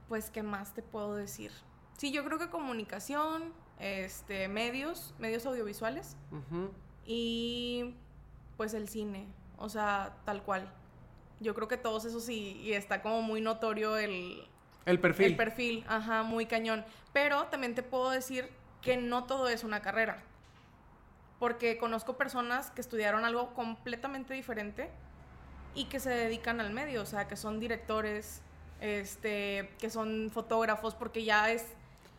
[0.09, 1.51] pues, ¿qué más te puedo decir?
[1.97, 6.17] Sí, yo creo que comunicación, este, medios, medios audiovisuales
[7.05, 7.95] y
[8.57, 9.27] pues el cine,
[9.59, 10.71] o sea, tal cual.
[11.41, 14.47] Yo creo que todos esos sí, y está como muy notorio el,
[14.87, 15.27] el perfil.
[15.27, 16.85] El perfil, ajá, muy cañón.
[17.13, 18.49] Pero también te puedo decir
[18.81, 20.23] que no todo es una carrera.
[21.39, 24.91] Porque conozco personas que estudiaron algo completamente diferente
[25.75, 28.41] y que se dedican al medio, o sea, que son directores,
[28.81, 31.67] este, que son fotógrafos, porque ya es,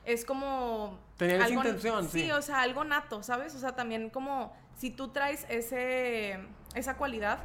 [0.08, 0.98] es como...
[1.18, 2.22] Tener esa intención, sí.
[2.22, 3.54] Sí, o sea, algo nato, ¿sabes?
[3.56, 6.40] O sea, también como si tú traes ese,
[6.76, 7.40] esa cualidad,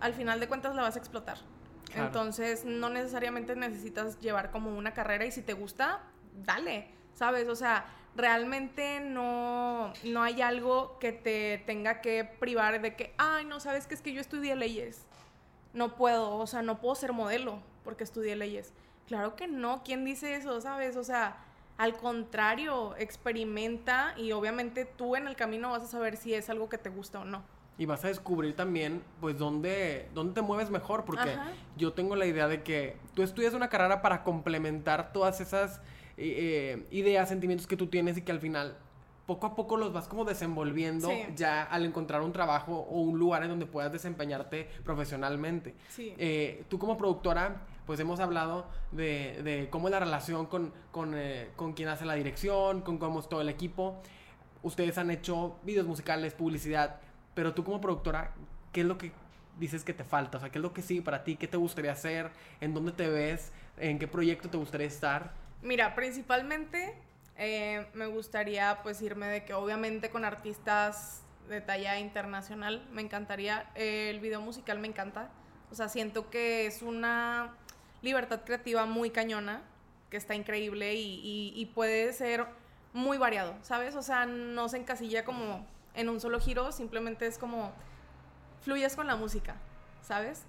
[0.00, 1.38] al final de cuentas la vas a explotar.
[1.94, 6.00] Entonces, no necesariamente necesitas llevar como una carrera y si te gusta,
[6.44, 7.48] dale, ¿sabes?
[7.48, 13.46] O sea, realmente no, no hay algo que te tenga que privar de que, ay,
[13.46, 15.06] no, sabes que es que yo estudié leyes.
[15.72, 18.72] No puedo, o sea, no puedo ser modelo porque estudié leyes.
[19.06, 20.96] Claro que no, ¿quién dice eso, sabes?
[20.96, 21.36] O sea,
[21.78, 26.68] al contrario, experimenta y obviamente tú en el camino vas a saber si es algo
[26.68, 27.42] que te gusta o no
[27.78, 31.36] y vas a descubrir también, pues, dónde, dónde te mueves mejor, porque
[31.76, 35.78] yo tengo la idea de que tú estudias una carrera para complementar todas esas
[36.16, 38.78] eh, eh, ideas, sentimientos que tú tienes y que al final
[39.26, 43.42] poco a poco los vas como desenvolviendo ya al encontrar un trabajo o un lugar
[43.42, 45.74] en donde puedas desempeñarte profesionalmente.
[45.98, 51.14] Eh, tú como productora, pues hemos hablado de, de cómo es la relación con, con,
[51.54, 54.02] con quien hace la dirección, con cómo es todo el equipo.
[54.62, 57.00] Ustedes han hecho videos musicales, publicidad.
[57.34, 58.32] Pero tú como productora,
[58.72, 59.12] ¿qué es lo que
[59.58, 60.38] dices que te falta?
[60.38, 61.36] O sea, ¿qué es lo que sí para ti?
[61.36, 62.30] ¿Qué te gustaría hacer?
[62.60, 63.52] ¿En dónde te ves?
[63.78, 65.32] ¿En qué proyecto te gustaría estar?
[65.62, 66.94] Mira, principalmente
[67.36, 73.70] eh, me gustaría pues irme de que obviamente con artistas de talla internacional me encantaría.
[73.74, 75.30] el video musical me encanta.
[75.70, 77.54] O sea, siento que es una
[78.02, 79.62] libertad creativa muy cañona,
[80.10, 82.46] que está increíble y, puede ser
[82.92, 83.96] muy variado, ¿sabes?
[83.96, 87.72] O sea, no se encasilla como en un solo giro, simplemente es como
[88.62, 89.56] fluyes con la música,
[90.02, 90.44] ¿sabes?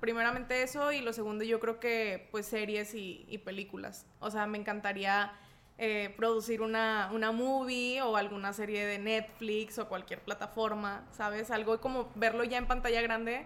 [0.00, 4.06] Primeramente eso y lo segundo yo creo que pues series y, películas.
[4.20, 5.32] O sea, me encantaría
[5.76, 11.50] eh, producir una, una movie o alguna serie de Netflix o cualquier plataforma, ¿sabes?
[11.50, 13.44] Algo como verlo ya en pantalla grande,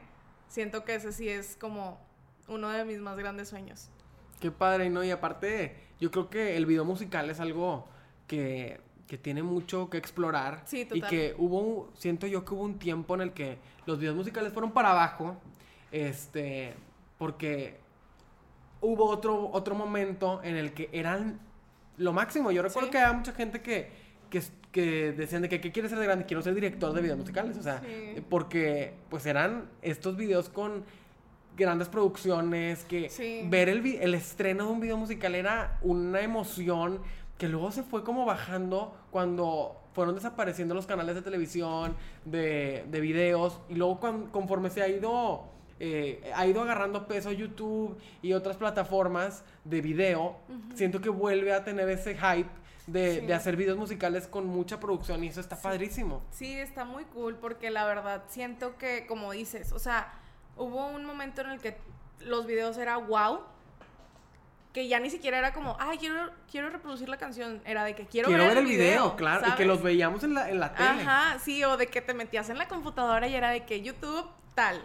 [0.49, 1.99] siento que ese sí es como
[2.49, 3.91] uno de mis más grandes sueños.
[4.41, 5.05] Qué padre, ¿no?
[5.05, 7.89] Y aparte, yo creo que el video musical es algo
[8.27, 10.63] que que tiene mucho que explorar.
[10.65, 14.17] Sí, Y que hubo, siento yo que hubo un tiempo en el que los videos
[14.17, 15.37] musicales fueron para abajo,
[15.93, 16.75] este,
[17.19, 17.79] porque
[18.81, 21.41] hubo otro, otro momento en el que eran
[21.97, 22.51] lo máximo.
[22.51, 23.91] Yo recuerdo que había mucha gente que,
[24.31, 24.43] que,
[24.73, 26.25] que decían de que, ¿qué quieres ser de grande?
[26.25, 27.83] Quiero ser director de videos musicales, o sea,
[28.29, 30.85] porque pues eran estos videos con
[31.57, 37.01] grandes producciones, que ver el, el estreno de un video musical era una emoción
[37.39, 43.01] que luego se fue como bajando cuando fueron desapareciendo los canales de televisión, de, de
[43.01, 44.01] videos, y luego
[44.33, 45.45] conforme se ha ido,
[45.79, 50.37] eh, ha ido agarrando peso YouTube y otras plataformas de video,
[50.75, 52.51] siento que vuelve a tener ese hype
[52.89, 56.23] de, de, hacer videos musicales con mucha producción y eso está padrísimo.
[56.31, 60.13] Sí, está muy cool porque la verdad siento que, como dices, o sea,
[60.57, 61.77] hubo un momento en el que
[62.21, 63.41] los videos era wow
[64.75, 67.63] que ya ni siquiera era como, ay, quiero, quiero reproducir la canción.
[67.65, 69.47] Era de que quiero, quiero ver, el video, claro.
[69.47, 71.03] Y que los veíamos en la, en la tele.
[71.03, 74.29] Ajá, sí, o de que te metías en la computadora y era de que YouTube,
[74.57, 74.83] tal.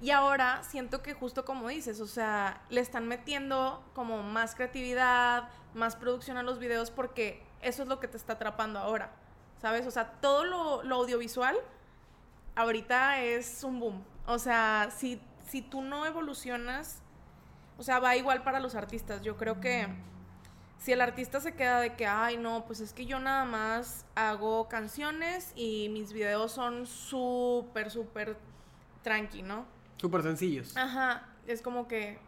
[0.00, 5.48] Y ahora siento que justo como dices, o sea, le están metiendo como más creatividad,
[5.72, 9.12] más producción a los videos porque eso es lo que te está atrapando ahora.
[9.62, 9.86] ¿Sabes?
[9.86, 11.56] O sea, todo lo, lo audiovisual
[12.56, 14.04] ahorita es un boom.
[14.28, 17.02] O sea, si, si tú no evolucionas
[17.78, 19.22] o sea, va igual para los artistas.
[19.22, 19.86] Yo creo que
[20.78, 24.04] si el artista se queda de que, ay, no, pues es que yo nada más
[24.16, 28.36] hago canciones y mis videos son súper, súper
[29.02, 29.64] tranqui, ¿no?
[29.96, 30.76] Súper sencillos.
[30.76, 32.18] Ajá, es como que,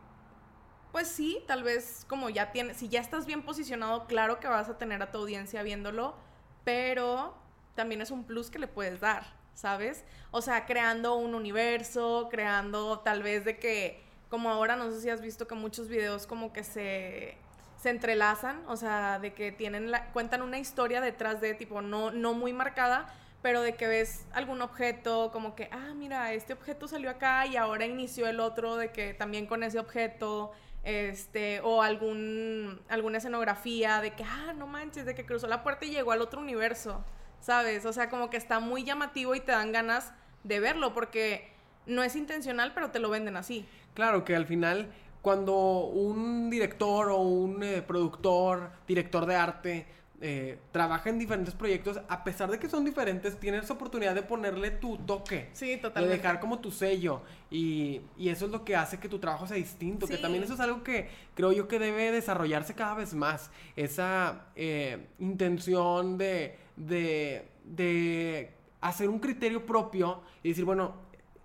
[0.93, 4.69] pues sí, tal vez como ya tienes, si ya estás bien posicionado, claro que vas
[4.69, 6.15] a tener a tu audiencia viéndolo,
[6.63, 7.35] pero
[7.75, 9.27] también es un plus que le puedes dar,
[9.61, 10.05] ¿sabes?
[10.31, 15.11] O sea, creando un universo, creando tal vez de que, como ahora no sé si
[15.11, 17.37] has visto que muchos videos como que se,
[17.77, 22.11] se entrelazan, o sea, de que tienen la, cuentan una historia detrás de tipo no,
[22.11, 26.89] no muy marcada, pero de que ves algún objeto, como que, ah, mira, este objeto
[26.89, 30.53] salió acá y ahora inició el otro, de que también con ese objeto,
[30.85, 35.85] este, o algún, alguna escenografía, de que, ah, no manches, de que cruzó la puerta
[35.85, 37.05] y llegó al otro universo,
[37.41, 37.85] ¿sabes?
[37.87, 40.13] O sea, como que está muy llamativo y te dan ganas
[40.45, 41.49] de verlo, porque
[41.87, 43.67] no es intencional, pero te lo venden así.
[43.95, 44.91] Claro, que al final,
[45.23, 45.55] cuando
[45.87, 49.87] un director o un eh, productor, director de arte,
[50.23, 54.71] eh, trabaja en diferentes proyectos, a pesar de que son diferentes, tienes oportunidad de ponerle
[54.71, 55.49] tu toque.
[55.55, 56.19] Sí, De totalmente.
[56.19, 57.23] dejar como tu sello.
[57.51, 60.07] Y, y eso es lo que hace que tu trabajo sea distinto.
[60.07, 63.51] Que también eso es algo que creo yo que debe desarrollarse cada vez más.
[63.77, 70.95] Esa eh, intención de, de, de hacer un criterio propio y decir, bueno,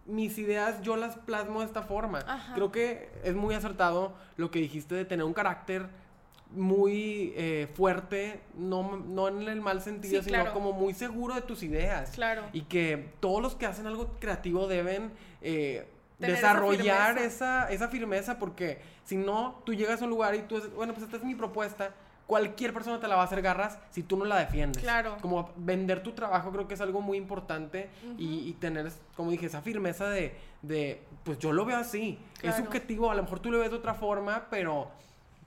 [0.06, 2.20] mis ideas yo las plasmo de esta forma.
[2.28, 2.54] Ajá.
[2.54, 5.88] Creo que es muy acertado lo que dijiste de tener un carácter
[6.52, 10.54] muy eh, fuerte, no, no en el mal sentido, Sí, sino claro.
[10.54, 12.12] como muy seguro de tus ideas.
[12.12, 12.44] Claro.
[12.54, 15.12] Y que todos los que hacen algo creativo deben
[15.42, 15.88] eh,
[16.20, 17.26] Tener esa desarrollar firmeza.
[17.66, 20.94] esa, esa firmeza, porque si no, tú llegas a un lugar y tú dices, bueno,
[20.94, 21.94] pues esta es mi propuesta.
[22.28, 24.82] Cualquier persona te la va a hacer garras si tú no la defiendes.
[24.82, 25.18] Claro.
[25.22, 29.46] Como vender tu trabajo creo que es algo muy importante y, y tener, como dije,
[29.46, 32.18] esa firmeza de, de, pues yo lo veo así.
[32.36, 32.66] Es Claro.
[32.66, 34.90] subjetivo, a lo mejor tú lo ves de otra forma, pero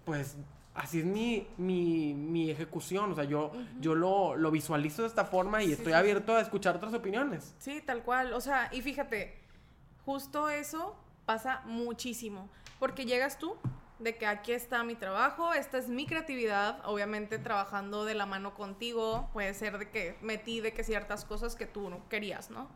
[0.04, 0.36] pues
[0.74, 3.10] así es mi, mi, mi ejecución.
[3.10, 3.50] O sea, yo,
[3.80, 6.94] yo lo, lo visualizo de esta forma y Sí, estoy sí, abierto a escuchar otras
[6.94, 7.56] opiniones.
[7.58, 8.32] Sí, tal cual.
[8.34, 9.36] O sea, y fíjate,
[10.04, 10.94] justo eso
[11.26, 12.48] pasa muchísimo.
[12.78, 13.56] Porque llegas tú
[13.98, 18.54] de que aquí está mi trabajo, esta es mi creatividad, obviamente trabajando de la mano
[18.54, 22.68] contigo, puede ser de que metí de que ciertas cosas que tú no querías, ¿no?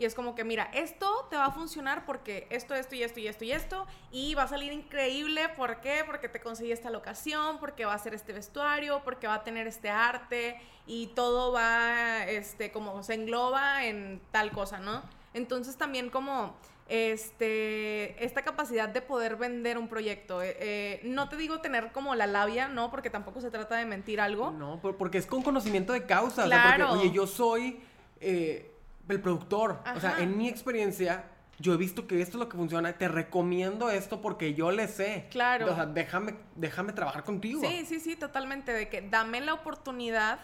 [0.00, 3.20] Y es como que, mira, esto te va a funcionar porque esto, esto y esto
[3.20, 6.04] y esto y esto, y va a salir increíble, ¿por qué?
[6.06, 9.66] Porque te conseguí esta locación, porque va a ser este vestuario, porque va a tener
[9.66, 15.02] este arte, y todo va, este, como se engloba en tal cosa, ¿no?
[15.34, 16.56] Entonces también como,
[16.90, 22.14] este, esta capacidad de poder vender un proyecto, eh, eh, no te digo tener como
[22.14, 22.90] la labia, ¿no?
[22.90, 24.50] Porque tampoco se trata de mentir algo.
[24.50, 26.44] No, por- porque es con conocimiento de causa.
[26.44, 26.88] o sea, Claro.
[26.90, 27.80] porque, oye, yo soy
[28.20, 28.70] eh,
[29.08, 29.78] el productor.
[29.96, 31.24] O sea, en mi experiencia,
[31.58, 32.92] yo he visto que esto es lo que funciona.
[32.98, 35.26] Te recomiendo esto porque yo le sé.
[35.30, 35.70] Claro.
[35.70, 37.60] O sea, déjame, déjame trabajar contigo.
[37.60, 38.72] Sí, sí, sí, totalmente.
[38.72, 40.40] De que dame la oportunidad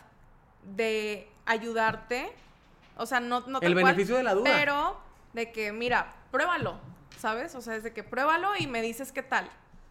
[0.64, 2.28] de ayudarte.
[2.96, 4.50] O sea, no, no El tal cual, beneficio de la duda.
[4.54, 4.96] Pero
[5.36, 6.80] de que, mira, pruébalo,
[7.18, 7.54] ¿sabes?
[7.54, 9.48] O sea, es de que pruébalo y me dices qué tal.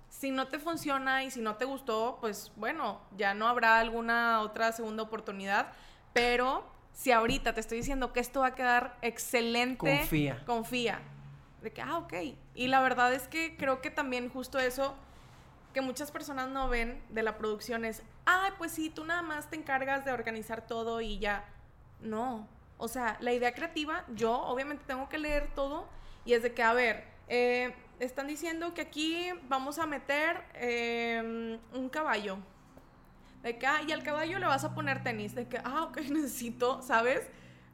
[0.09, 4.41] Si no te funciona y si no te gustó, pues bueno, ya no habrá alguna
[4.41, 5.67] otra segunda oportunidad.
[6.13, 10.43] Pero si ahorita te estoy diciendo que esto va a quedar excelente, Confía.
[10.45, 10.99] confía.
[11.61, 12.13] De que, ah, ok.
[12.55, 14.95] Y la verdad es que creo que también justo eso
[15.73, 19.49] que muchas personas no ven de la producción es, ay, pues sí, tú nada más
[19.49, 21.45] te encargas de organizar todo y ya.
[21.99, 22.47] No.
[22.77, 25.87] O sea, la idea creativa, yo obviamente tengo que leer todo
[26.25, 31.57] y es de que, a ver, eh, están diciendo que aquí vamos a meter eh,
[31.73, 32.37] un caballo.
[33.43, 35.35] De que, ah, y al caballo le vas a poner tenis.
[35.35, 37.21] De que, ah, ok, necesito, ¿sabes?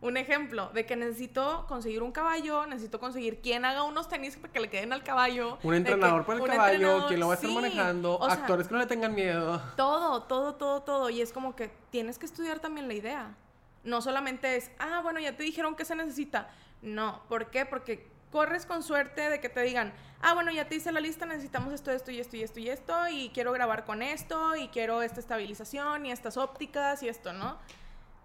[0.01, 4.51] Un ejemplo, de que necesito conseguir un caballo, necesito conseguir quien haga unos tenis para
[4.51, 5.59] que le queden al caballo.
[5.61, 7.55] Un entrenador que- para el caballo, quien lo va a estar sí.
[7.55, 9.61] manejando, O sea, actores que no le tengan miedo.
[9.77, 11.09] todo, todo, todo, todo.
[11.11, 13.35] Y es como que tienes que estudiar también la idea.
[13.83, 16.49] No solamente es, ah, bueno, ya te dijeron que se necesita.
[16.81, 17.65] No, ¿por qué?
[17.65, 21.25] Porque corres con suerte de que te digan, ah, bueno, ya te hice la lista,
[21.25, 24.69] necesitamos esto, esto y esto y esto y esto, y quiero grabar con esto, y
[24.69, 27.57] quiero esta estabilización y estas ópticas y esto, ¿no?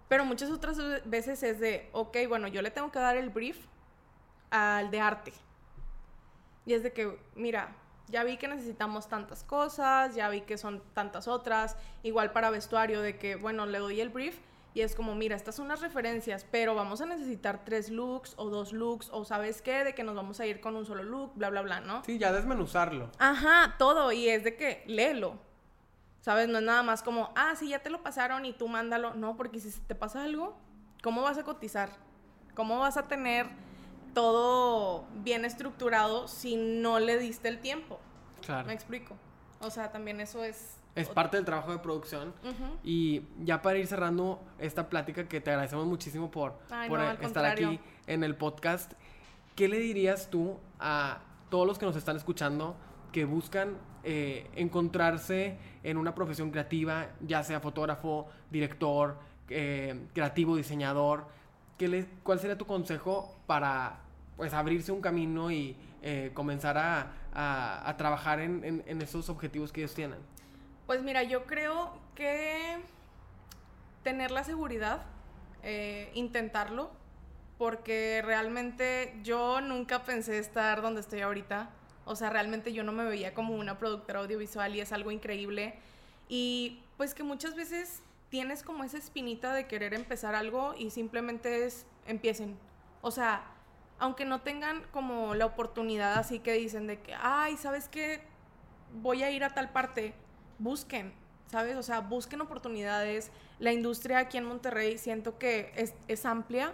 [0.07, 3.57] Pero muchas otras veces es de, ok, bueno, yo le tengo que dar el brief
[4.49, 5.33] al de arte.
[6.65, 7.75] Y es de que, mira,
[8.07, 13.01] ya vi que necesitamos tantas cosas, ya vi que son tantas otras, igual para vestuario,
[13.01, 14.37] de que, bueno, le doy el brief
[14.77, 18.51] y es como, mira, estas son las referencias, pero vamos a necesitar tres looks o
[18.51, 21.31] dos looks, o sabes qué, de que nos vamos a ir con un solo look,
[21.33, 22.03] bla, bla, bla, ¿no?
[22.03, 23.09] Sí, ya desmenuzarlo.
[23.17, 25.39] Ajá, todo, y es de que léelo.
[26.21, 26.47] ¿Sabes?
[26.47, 29.15] No es nada más como, ah, sí, ya te lo pasaron y tú mándalo.
[29.15, 30.55] No, porque si te pasa algo,
[31.01, 31.89] ¿cómo vas a cotizar?
[32.53, 33.47] ¿Cómo vas a tener
[34.13, 37.99] todo bien estructurado si no le diste el tiempo?
[38.45, 38.67] Claro.
[38.67, 39.17] Me explico.
[39.59, 40.77] O sea, también eso es...
[40.97, 42.33] Es parte del trabajo de producción.
[42.83, 47.11] Y ya para ir cerrando esta plática, que te agradecemos muchísimo por, Ay, por no,
[47.11, 48.93] estar aquí en el podcast,
[49.55, 51.19] ¿qué le dirías tú a
[51.49, 52.75] todos los que nos están escuchando
[53.11, 59.17] que buscan eh, encontrarse en una profesión creativa, ya sea fotógrafo, director,
[59.49, 61.25] eh, creativo, diseñador,
[61.77, 63.99] ¿qué le, ¿cuál sería tu consejo para
[64.35, 69.29] pues abrirse un camino y eh, comenzar a, a, a trabajar en, en, en, esos
[69.29, 70.19] objetivos que ellos tienen?
[70.87, 72.77] Pues mira, yo creo que
[74.03, 75.03] tener la seguridad,
[75.61, 76.91] eh, intentarlo,
[77.57, 81.71] porque realmente yo nunca pensé estar donde estoy ahorita.
[82.05, 85.75] O sea, realmente yo no me veía como una productora audiovisual y es algo increíble.
[86.29, 91.65] Y pues que muchas veces tienes como esa espinita de querer empezar algo y simplemente
[91.65, 92.57] es empiecen.
[93.01, 93.43] O sea,
[93.99, 98.21] aunque no tengan como la oportunidad así que dicen de que, ay, ¿sabes qué?
[99.01, 100.13] Voy a ir a tal parte.
[100.59, 101.13] Busquen,
[101.47, 101.75] ¿sabes?
[101.77, 103.31] O sea, busquen oportunidades.
[103.59, 106.73] La industria aquí en Monterrey siento que es, es amplia.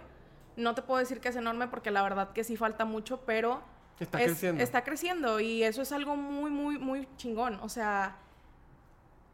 [0.56, 3.62] No te puedo decir que es enorme porque la verdad que sí falta mucho, pero
[4.00, 4.62] Está es- creciendo.
[4.62, 7.58] Está creciendo y eso es algo muy, muy, muy chingón.
[7.62, 8.16] O sea,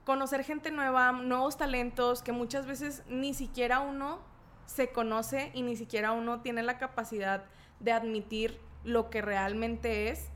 [0.05, 4.19] conocer gente nueva, nuevos talentos que muchas veces ni siquiera uno
[4.67, 7.45] se conoce y ni siquiera uno tiene la capacidad
[7.81, 10.29] de admitir lo que realmente es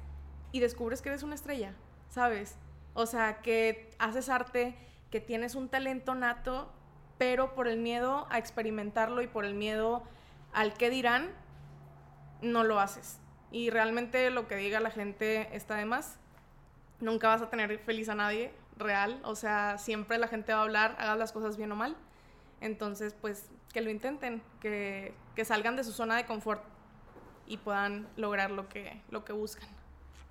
[0.52, 1.74] y descubres que eres una estrella,
[2.08, 2.56] ¿sabes?
[2.95, 4.74] O sea, que haces arte,
[5.11, 6.72] que tienes un talento nato,
[7.18, 10.03] pero por el miedo a experimentarlo y por el miedo
[10.53, 11.30] al qué dirán,
[12.40, 13.20] no lo haces.
[13.51, 16.18] Y realmente lo que diga la gente está de más.
[17.01, 19.20] Nunca vas a tener feliz a nadie, real.
[19.24, 21.97] O sea, siempre la gente va a hablar, hagas las cosas bien o mal.
[22.61, 26.62] Entonces, pues, que lo intenten, que, que salgan de su zona de confort
[27.47, 29.68] y puedan lograr lo que, lo que buscan.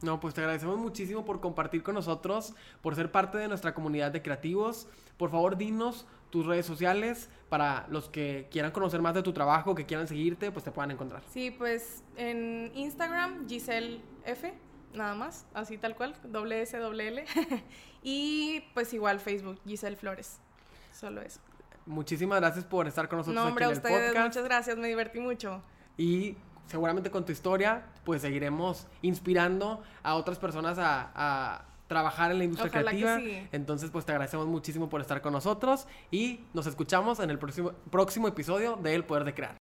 [0.01, 4.11] No, pues te agradecemos muchísimo por compartir con nosotros, por ser parte de nuestra comunidad
[4.11, 4.87] de creativos.
[5.17, 9.75] Por favor, dinos tus redes sociales para los que quieran conocer más de tu trabajo,
[9.75, 11.21] que quieran seguirte, pues te puedan encontrar.
[11.31, 14.53] Sí, pues en Instagram, Giselle F,
[14.93, 17.25] nada más, así tal cual, doble S, doble L.
[18.03, 20.39] y pues igual Facebook, Giselle Flores.
[20.91, 21.39] Solo eso.
[21.85, 24.27] Muchísimas gracias por estar con nosotros No, hombre, aquí en el ustedes, podcast.
[24.27, 25.61] muchas gracias, me divertí mucho.
[25.97, 26.35] Y
[26.67, 32.43] seguramente con tu historia, pues seguiremos inspirando a otras personas a, a trabajar en la
[32.45, 33.19] industria Ojalá que creativa.
[33.19, 33.47] sí.
[33.51, 37.71] Entonces, pues te agradecemos muchísimo por estar con nosotros y nos escuchamos en el próximo,
[37.91, 39.62] próximo episodio de El Poder de Crear.